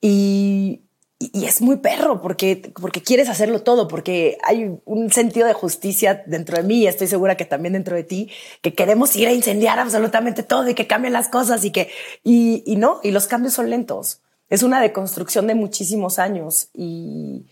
[0.01, 0.81] Y,
[1.19, 6.23] y, es muy perro porque, porque quieres hacerlo todo, porque hay un sentido de justicia
[6.25, 8.31] dentro de mí, estoy segura que también dentro de ti,
[8.61, 11.89] que queremos ir a incendiar absolutamente todo y que cambien las cosas y que,
[12.23, 14.21] y, y no, y los cambios son lentos.
[14.49, 17.45] Es una deconstrucción de muchísimos años y,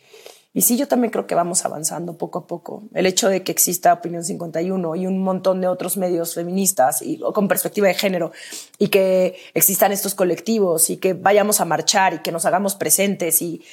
[0.54, 2.84] y sí, yo también creo que vamos avanzando poco a poco.
[2.94, 7.20] El hecho de que exista Opinión 51 y un montón de otros medios feministas y
[7.20, 8.32] con perspectiva de género
[8.80, 13.42] y que existan estos colectivos y que vayamos a marchar y que nos hagamos presentes
[13.42, 13.64] y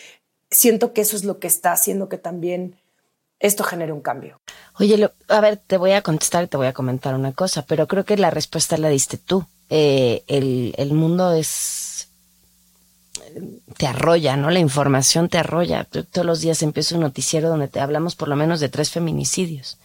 [0.51, 2.77] siento que eso es lo que está haciendo que también
[3.41, 4.41] esto genere un cambio.
[4.79, 7.87] Oye, a ver, te voy a contestar y te voy a comentar una cosa, pero
[7.87, 9.47] creo que la respuesta la diste tú.
[9.70, 11.93] Eh, el, el mundo es
[13.76, 14.51] te arrolla, ¿no?
[14.51, 15.85] La información te arrolla.
[15.85, 19.78] Todos los días empieza un noticiero donde te hablamos por lo menos de tres feminicidios.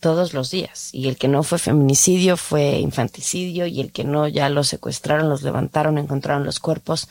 [0.00, 0.90] Todos los días.
[0.92, 5.28] Y el que no fue feminicidio fue infanticidio y el que no ya los secuestraron,
[5.28, 7.08] los levantaron, encontraron los cuerpos.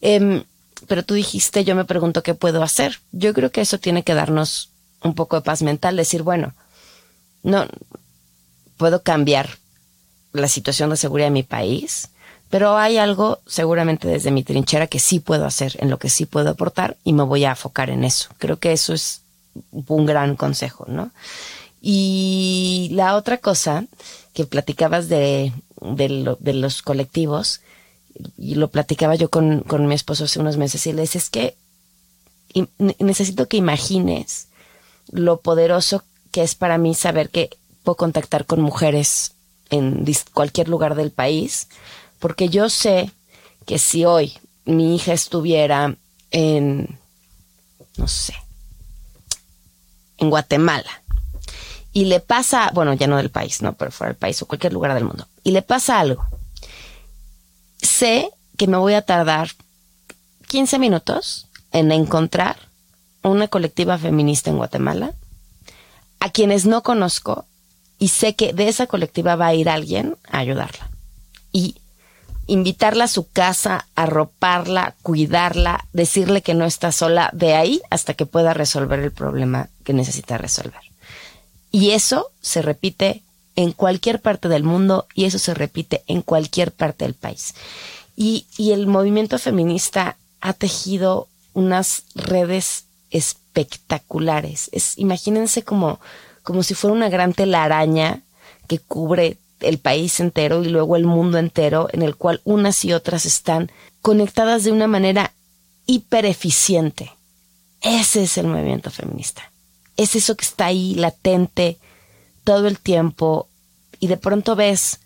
[0.00, 0.44] Em,
[0.88, 3.00] pero tú dijiste, yo me pregunto qué puedo hacer.
[3.12, 4.70] Yo creo que eso tiene que darnos
[5.02, 6.54] un poco de paz mental, decir, bueno,
[7.42, 7.66] no
[8.76, 9.58] puedo cambiar
[10.32, 12.08] la situación de seguridad de mi país,
[12.54, 16.24] Pero hay algo seguramente desde mi trinchera que sí puedo hacer, en lo que sí
[16.24, 18.28] puedo aportar y me voy a enfocar en eso.
[18.38, 19.22] Creo que eso es
[19.72, 21.10] un gran consejo, ¿no?
[21.82, 23.86] Y la otra cosa
[24.34, 27.60] que platicabas de, de, los colectivos,
[28.38, 31.30] y lo platicaba yo con, con, mi esposo hace unos meses, y le decía, es
[31.30, 31.56] que
[33.00, 34.46] necesito que imagines
[35.10, 37.50] lo poderoso que es para mí saber que
[37.82, 39.32] puedo contactar con mujeres
[39.70, 41.66] en cualquier lugar del país,
[42.24, 43.10] porque yo sé
[43.66, 44.32] que si hoy
[44.64, 45.94] mi hija estuviera
[46.30, 46.98] en,
[47.98, 48.32] no sé,
[50.16, 51.02] en Guatemala,
[51.92, 54.72] y le pasa, bueno, ya no del país, no, pero fuera del país o cualquier
[54.72, 56.24] lugar del mundo, y le pasa algo,
[57.82, 59.50] sé que me voy a tardar
[60.48, 62.56] 15 minutos en encontrar
[63.22, 65.12] una colectiva feminista en Guatemala,
[66.20, 67.44] a quienes no conozco,
[67.98, 70.90] y sé que de esa colectiva va a ir alguien a ayudarla.
[71.52, 71.82] Y
[72.46, 78.26] invitarla a su casa, arroparla, cuidarla, decirle que no está sola, de ahí hasta que
[78.26, 80.80] pueda resolver el problema que necesita resolver.
[81.70, 83.22] Y eso se repite
[83.56, 87.54] en cualquier parte del mundo y eso se repite en cualquier parte del país.
[88.16, 94.68] Y, y el movimiento feminista ha tejido unas redes espectaculares.
[94.72, 96.00] Es, imagínense como,
[96.42, 98.22] como si fuera una gran telaraña
[98.66, 99.38] que cubre
[99.68, 103.70] el país entero y luego el mundo entero, en el cual unas y otras están
[104.02, 105.32] conectadas de una manera
[105.86, 107.12] hiper eficiente.
[107.80, 109.50] Ese es el movimiento feminista.
[109.96, 111.78] Es eso que está ahí latente
[112.44, 113.48] todo el tiempo
[114.00, 115.00] y de pronto ves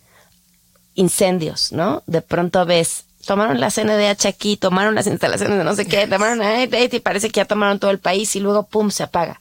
[0.95, 2.03] incendios, ¿no?
[2.07, 6.41] De pronto ves, tomaron la CNDH aquí, tomaron las instalaciones de no sé qué, tomaron
[6.41, 9.39] y parece que ya tomaron todo el país y luego pum, se apaga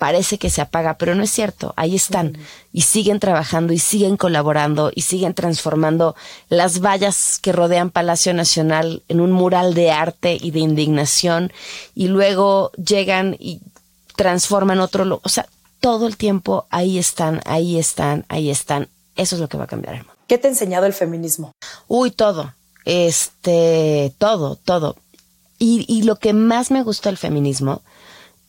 [0.00, 2.38] parece que se apaga, pero no es cierto, ahí están
[2.72, 6.16] y siguen trabajando y siguen colaborando y siguen transformando
[6.48, 11.52] las vallas que rodean Palacio Nacional en un mural de arte y de indignación
[11.94, 13.60] y luego llegan y
[14.16, 15.46] transforman otro, o sea,
[15.80, 18.88] todo el tiempo ahí están, ahí están, ahí están.
[19.16, 20.14] Eso es lo que va a cambiar mundo.
[20.26, 21.52] ¿Qué te ha enseñado el feminismo?
[21.88, 22.54] Uy, todo.
[22.86, 24.96] Este, todo, todo.
[25.58, 27.82] Y, y lo que más me gusta del feminismo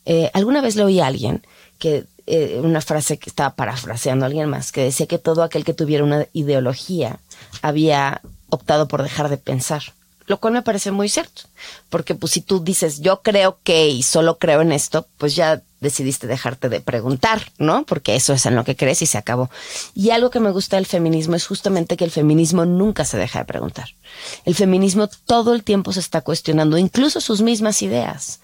[0.06, 1.46] eh, alguna vez le oí a alguien
[1.78, 5.64] que eh, una frase que estaba parafraseando a alguien más que decía que todo aquel
[5.64, 7.18] que tuviera una ideología
[7.62, 9.82] había optado por dejar de pensar
[10.26, 11.42] lo cual me parece muy cierto,
[11.90, 15.62] porque pues si tú dices yo creo que y solo creo en esto, pues ya
[15.80, 17.84] decidiste dejarte de preguntar, ¿no?
[17.84, 19.50] Porque eso es en lo que crees y se acabó.
[19.94, 23.40] Y algo que me gusta del feminismo es justamente que el feminismo nunca se deja
[23.40, 23.90] de preguntar.
[24.44, 28.40] El feminismo todo el tiempo se está cuestionando, incluso sus mismas ideas.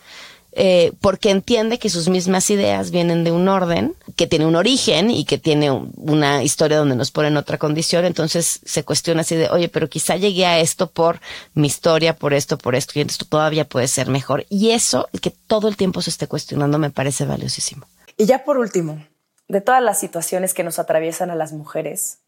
[0.53, 5.11] Eh, porque entiende que sus mismas ideas vienen de un orden, que tiene un origen
[5.11, 9.36] y que tiene una historia donde nos pone en otra condición, entonces se cuestiona así
[9.36, 11.20] de, oye, pero quizá llegué a esto por
[11.55, 14.46] mi historia, por esto, por esto, y esto todavía puede ser mejor.
[14.49, 17.86] Y eso, que todo el tiempo se esté cuestionando, me parece valiosísimo.
[18.16, 19.05] Y ya por último,
[19.49, 22.18] de todas las situaciones que nos atraviesan a las mujeres,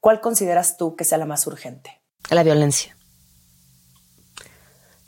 [0.00, 2.00] ¿cuál consideras tú que sea la más urgente?
[2.30, 2.96] La violencia.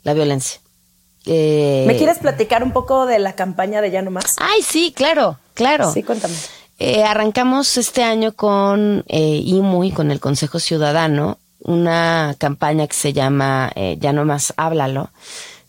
[0.03, 0.59] La violencia.
[1.25, 4.35] Eh, ¿Me quieres platicar un poco de la campaña de Ya No Más?
[4.39, 5.91] Ay, sí, claro, claro.
[5.91, 6.35] Sí, cuéntame.
[6.79, 12.95] Eh, arrancamos este año con eh, IMU y con el Consejo Ciudadano una campaña que
[12.95, 15.09] se llama eh, Ya No Más Háblalo,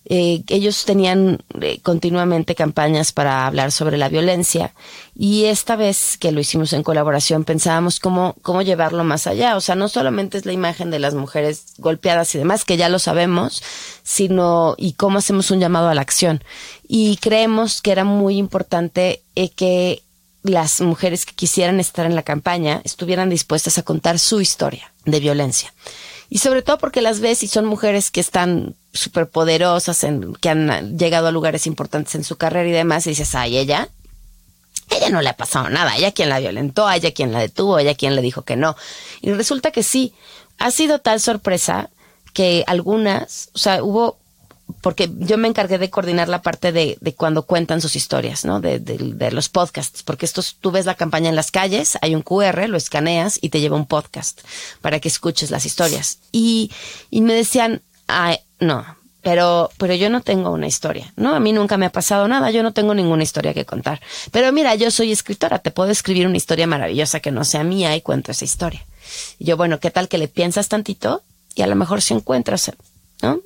[0.07, 4.74] eh, ellos tenían eh, continuamente campañas para hablar sobre la violencia
[5.14, 9.57] y esta vez que lo hicimos en colaboración pensábamos cómo, cómo llevarlo más allá.
[9.57, 12.88] O sea, no solamente es la imagen de las mujeres golpeadas y demás, que ya
[12.88, 13.62] lo sabemos,
[14.03, 16.42] sino y cómo hacemos un llamado a la acción.
[16.88, 20.03] Y creemos que era muy importante eh, que
[20.42, 25.20] las mujeres que quisieran estar en la campaña estuvieran dispuestas a contar su historia de
[25.20, 25.72] violencia.
[26.31, 30.49] Y sobre todo porque las ves y son mujeres que están súper poderosas, en, que
[30.49, 33.89] han llegado a lugares importantes en su carrera y demás, y dices, ay, ella,
[34.91, 37.97] ella no le ha pasado nada, ella quien la violentó, ella quien la detuvo, ella
[37.97, 38.76] quien le dijo que no.
[39.20, 40.14] Y resulta que sí,
[40.59, 41.91] ha sido tal sorpresa
[42.33, 44.20] que algunas, o sea, hubo
[44.81, 48.61] porque yo me encargué de coordinar la parte de, de cuando cuentan sus historias, ¿no?
[48.61, 52.14] De, de, de, los podcasts, porque estos, tú ves la campaña en las calles, hay
[52.14, 54.41] un QR, lo escaneas y te lleva un podcast
[54.81, 56.18] para que escuches las historias.
[56.33, 56.71] Y,
[57.11, 58.85] y me decían, ay, no,
[59.23, 61.35] pero, pero yo no tengo una historia, ¿no?
[61.35, 64.01] A mí nunca me ha pasado nada, yo no tengo ninguna historia que contar.
[64.31, 67.95] Pero mira, yo soy escritora, te puedo escribir una historia maravillosa que no sea mía
[67.97, 68.87] y cuento esa historia.
[69.39, 71.23] Y yo, bueno, ¿qué tal que le piensas tantito?
[71.55, 72.73] Y a lo mejor si encuentras
[73.23, 73.41] ¿no?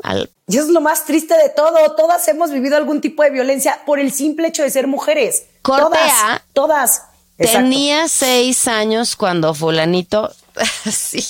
[0.46, 1.94] Y es lo más triste de todo.
[1.96, 5.44] Todas hemos vivido algún tipo de violencia por el simple hecho de ser mujeres.
[5.62, 7.02] Cortea, todas.
[7.36, 7.52] Todas.
[7.52, 10.30] Tenía seis años cuando fulanito
[10.90, 11.24] sí,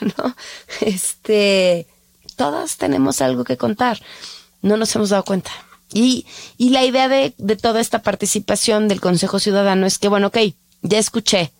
[0.00, 0.36] ¿no?
[0.80, 1.86] Este,
[2.36, 4.00] todas tenemos algo que contar.
[4.60, 5.50] No nos hemos dado cuenta.
[5.92, 10.28] Y, y la idea de, de toda esta participación del Consejo Ciudadano es que, bueno,
[10.28, 10.38] ok,
[10.82, 11.52] ya escuché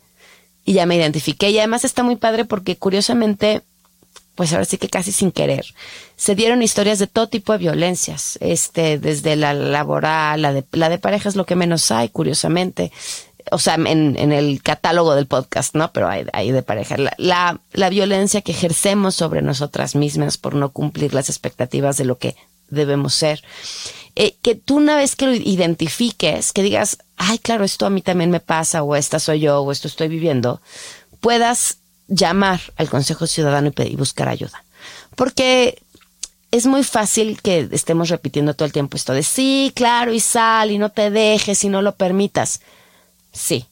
[0.65, 1.51] y ya me identifiqué.
[1.51, 3.63] Y además está muy padre porque curiosamente
[4.43, 5.64] pues ahora sí que casi sin querer,
[6.16, 10.88] se dieron historias de todo tipo de violencias, este, desde la laboral, la de, la
[10.88, 12.90] de pareja es lo que menos hay, curiosamente,
[13.53, 15.93] o sea, en, en el catálogo del podcast, ¿no?
[15.93, 16.97] Pero hay, de pareja.
[16.97, 22.05] La, la, la violencia que ejercemos sobre nosotras mismas por no cumplir las expectativas de
[22.05, 22.34] lo que
[22.68, 23.45] debemos ser.
[24.16, 28.03] Eh, que tú una vez que lo identifiques, que digas, ay, claro, esto a mí
[28.03, 30.61] también me pasa, o esta soy yo, o esto estoy viviendo,
[31.20, 31.78] puedas
[32.13, 34.65] llamar al Consejo Ciudadano y, buscar ayuda.
[35.17, 35.83] Porque
[36.51, 40.71] es muy fácil que estemos repitiendo todo el tiempo esto de sí, claro, y sal,
[40.71, 42.61] y no te dejes, y no lo permitas.
[43.33, 43.67] Sí.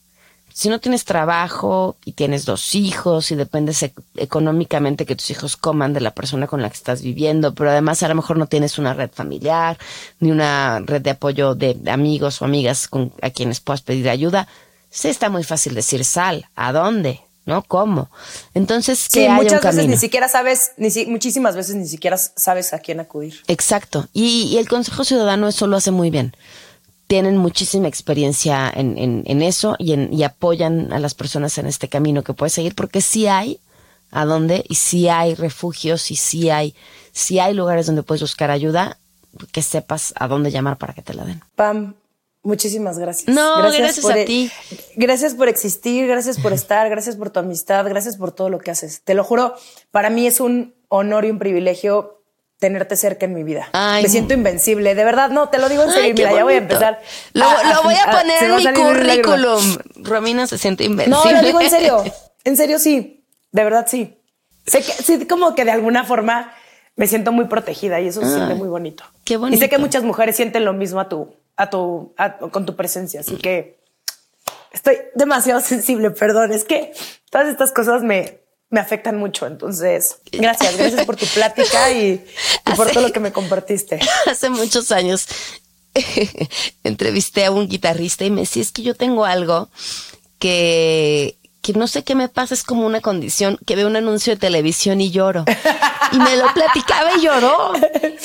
[0.53, 5.93] Si no tienes trabajo y tienes dos hijos y dependes económicamente que tus hijos coman
[5.93, 8.77] de la persona con la que estás viviendo, pero además a lo mejor no tienes
[8.77, 9.79] una red familiar
[10.19, 14.49] ni una red de apoyo de amigos o amigas con, a quienes puedas pedir ayuda,
[14.91, 16.47] sí está muy fácil decir sal.
[16.57, 17.21] ¿A dónde?
[17.47, 17.63] ¿No?
[17.63, 18.11] ¿Cómo?
[18.55, 22.79] Entonces, que sí, muchas veces ni siquiera sabes, ni muchísimas veces ni siquiera sabes a
[22.79, 23.41] quién acudir.
[23.49, 24.09] Exacto.
[24.13, 26.35] Y, el Consejo Ciudadano eso lo hace muy bien.
[27.07, 31.67] Tienen muchísima experiencia en, en, en eso y, en, y apoyan a las personas en
[31.67, 33.59] este camino que puedes seguir porque sí hay
[34.13, 36.75] a dónde y sí hay refugios y sí hay,
[37.13, 38.99] sí hay lugares donde puedes buscar ayuda
[39.53, 41.43] que sepas a dónde llamar para que te la den.
[41.55, 41.95] Pam,
[42.43, 43.29] Muchísimas gracias.
[43.29, 44.51] No, gracias, a e- ti.
[44.97, 48.71] Gracias por existir, gracias por estar, gracias por tu amistad, gracias por todo lo que
[48.71, 49.03] haces.
[49.03, 49.55] Te lo juro,
[49.91, 52.23] para mí es un honor y un privilegio
[52.59, 53.69] tenerte cerca en mi vida.
[53.75, 56.15] Me siento invencible, de verdad, no, te lo digo en serio.
[56.15, 57.01] Mira, ya voy a empezar.
[57.33, 57.45] Lo,
[57.83, 59.79] voy a, poner en mi currículum.
[59.97, 61.33] Romina se siente invencible.
[61.33, 62.05] No, lo digo en serio.
[62.43, 63.27] En serio, sí.
[63.53, 64.19] De verdad, sí.
[64.67, 66.55] Sé que, sí, como que de alguna forma
[66.97, 69.05] me siento muy protegida y eso se siente muy bonito.
[69.25, 69.57] Qué bonito.
[69.57, 72.15] Y sé que muchas mujeres sienten lo mismo a tu, a tu,
[72.53, 73.21] con tu presencia.
[73.21, 73.79] Así que
[74.73, 76.53] estoy demasiado sensible, perdón.
[76.53, 76.93] Es que
[77.31, 78.41] todas estas cosas me,
[78.71, 79.47] me afectan mucho.
[79.47, 82.25] Entonces, gracias, gracias por tu plática y,
[82.77, 84.01] por todo lo que me compartiste.
[84.27, 85.27] Hace muchos años
[86.83, 89.69] entrevisté a un guitarrista y me decía, es que yo tengo algo
[90.39, 91.37] que
[91.73, 94.39] que no sé qué me pasa, es como una condición, que veo un anuncio de
[94.39, 95.45] televisión y lloro.
[96.13, 97.73] Y me lo platicaba y lloró.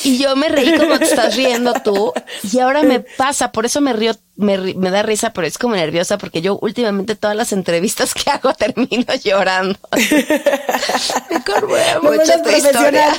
[0.04, 2.14] Y yo me reí como te estás riendo tú.
[2.52, 5.76] Y ahora me pasa, por eso me río, me, me da risa, pero es como
[5.76, 9.78] nerviosa, porque yo últimamente todas las entrevistas que hago termino llorando.
[9.92, 13.14] me corbué mucho tu historia.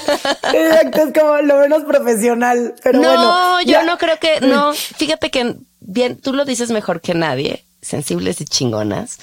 [0.52, 2.74] Exacto, es como lo menos profesional.
[2.82, 7.00] Pero no, bueno, yo no creo que, no, fíjate que bien, tú lo dices mejor
[7.00, 9.18] que nadie, sensibles y chingonas.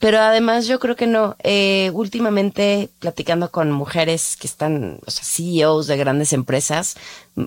[0.00, 1.36] Pero además yo creo que no.
[1.42, 6.96] Eh, últimamente platicando con mujeres que están, o sea, CEOs de grandes empresas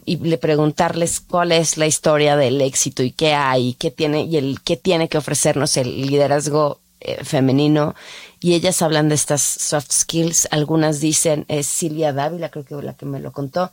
[0.05, 4.37] y le preguntarles cuál es la historia del éxito y qué hay, qué tiene y
[4.37, 7.95] el qué tiene que ofrecernos el liderazgo eh, femenino
[8.39, 10.47] y ellas hablan de estas soft skills.
[10.51, 13.71] Algunas dicen es Silvia Dávila, creo que la que me lo contó.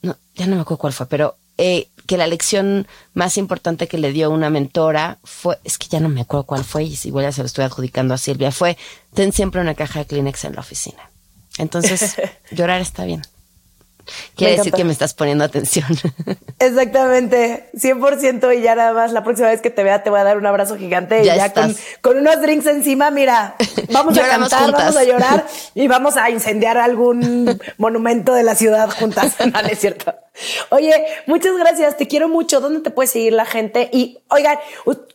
[0.00, 3.98] No, ya no me acuerdo cuál fue, pero eh, que la lección más importante que
[3.98, 7.24] le dio una mentora fue, es que ya no me acuerdo cuál fue, y igual
[7.24, 8.76] ya se lo estoy adjudicando a Silvia, fue,
[9.14, 11.10] ten siempre una caja de Kleenex en la oficina.
[11.58, 12.16] Entonces,
[12.50, 13.22] llorar está bien.
[14.36, 15.86] Quiere decir que me estás poniendo atención.
[16.58, 20.24] Exactamente, 100% y ya nada más la próxima vez que te vea te voy a
[20.24, 23.56] dar un abrazo gigante y ya con, con, unos drinks encima, mira,
[23.90, 28.90] vamos a cantar, vamos a llorar y vamos a incendiar algún monumento de la ciudad
[28.90, 29.34] juntas.
[29.44, 30.14] No, es cierto.
[30.70, 30.92] Oye,
[31.26, 32.60] muchas gracias, te quiero mucho.
[32.60, 33.88] ¿Dónde te puede seguir la gente?
[33.92, 34.58] Y oigan,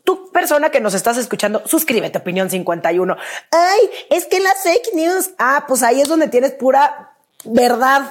[0.04, 3.18] tú persona que nos estás escuchando, suscríbete, Opinión 51.
[3.52, 3.80] Ay,
[4.10, 5.32] es que las fake news.
[5.38, 7.14] Ah, pues ahí es donde tienes pura
[7.44, 8.04] verdad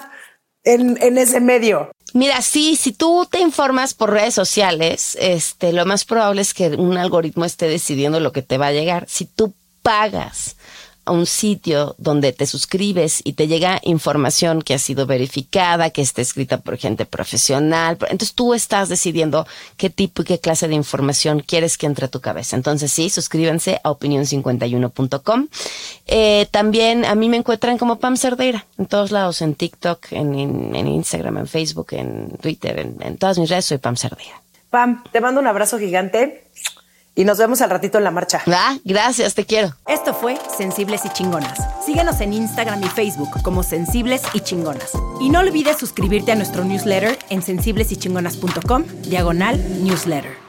[0.74, 1.90] en, en ese medio.
[2.14, 6.68] Mira, sí, si tú te informas por redes sociales, este, lo más probable es que
[6.68, 9.06] un algoritmo esté decidiendo lo que te va a llegar.
[9.08, 10.56] Si tú pagas
[11.08, 16.02] a un sitio donde te suscribes y te llega información que ha sido verificada, que
[16.02, 17.96] está escrita por gente profesional.
[18.02, 19.46] Entonces tú estás decidiendo
[19.76, 22.56] qué tipo y qué clase de información quieres que entre a tu cabeza.
[22.56, 25.48] Entonces sí, suscríbanse a opinión51.com.
[26.06, 30.36] Eh, también a mí me encuentran como Pam Cerdeira en todos lados, en TikTok, en,
[30.74, 34.42] Instagram, en Facebook, en Twitter, en todas mis redes soy Pam Cerdeira.
[34.70, 36.44] Pam, te mando un abrazo gigante
[37.18, 38.40] y nos vemos al ratito en la marcha.
[38.46, 39.74] Ah, gracias, te quiero.
[39.88, 41.58] Esto fue Sensibles y Chingonas.
[41.84, 44.92] Síguenos en Instagram y Facebook como Sensibles y Chingonas.
[45.20, 50.47] Y no olvides suscribirte a nuestro newsletter en sensiblesychingonas.com, diagonal newsletter.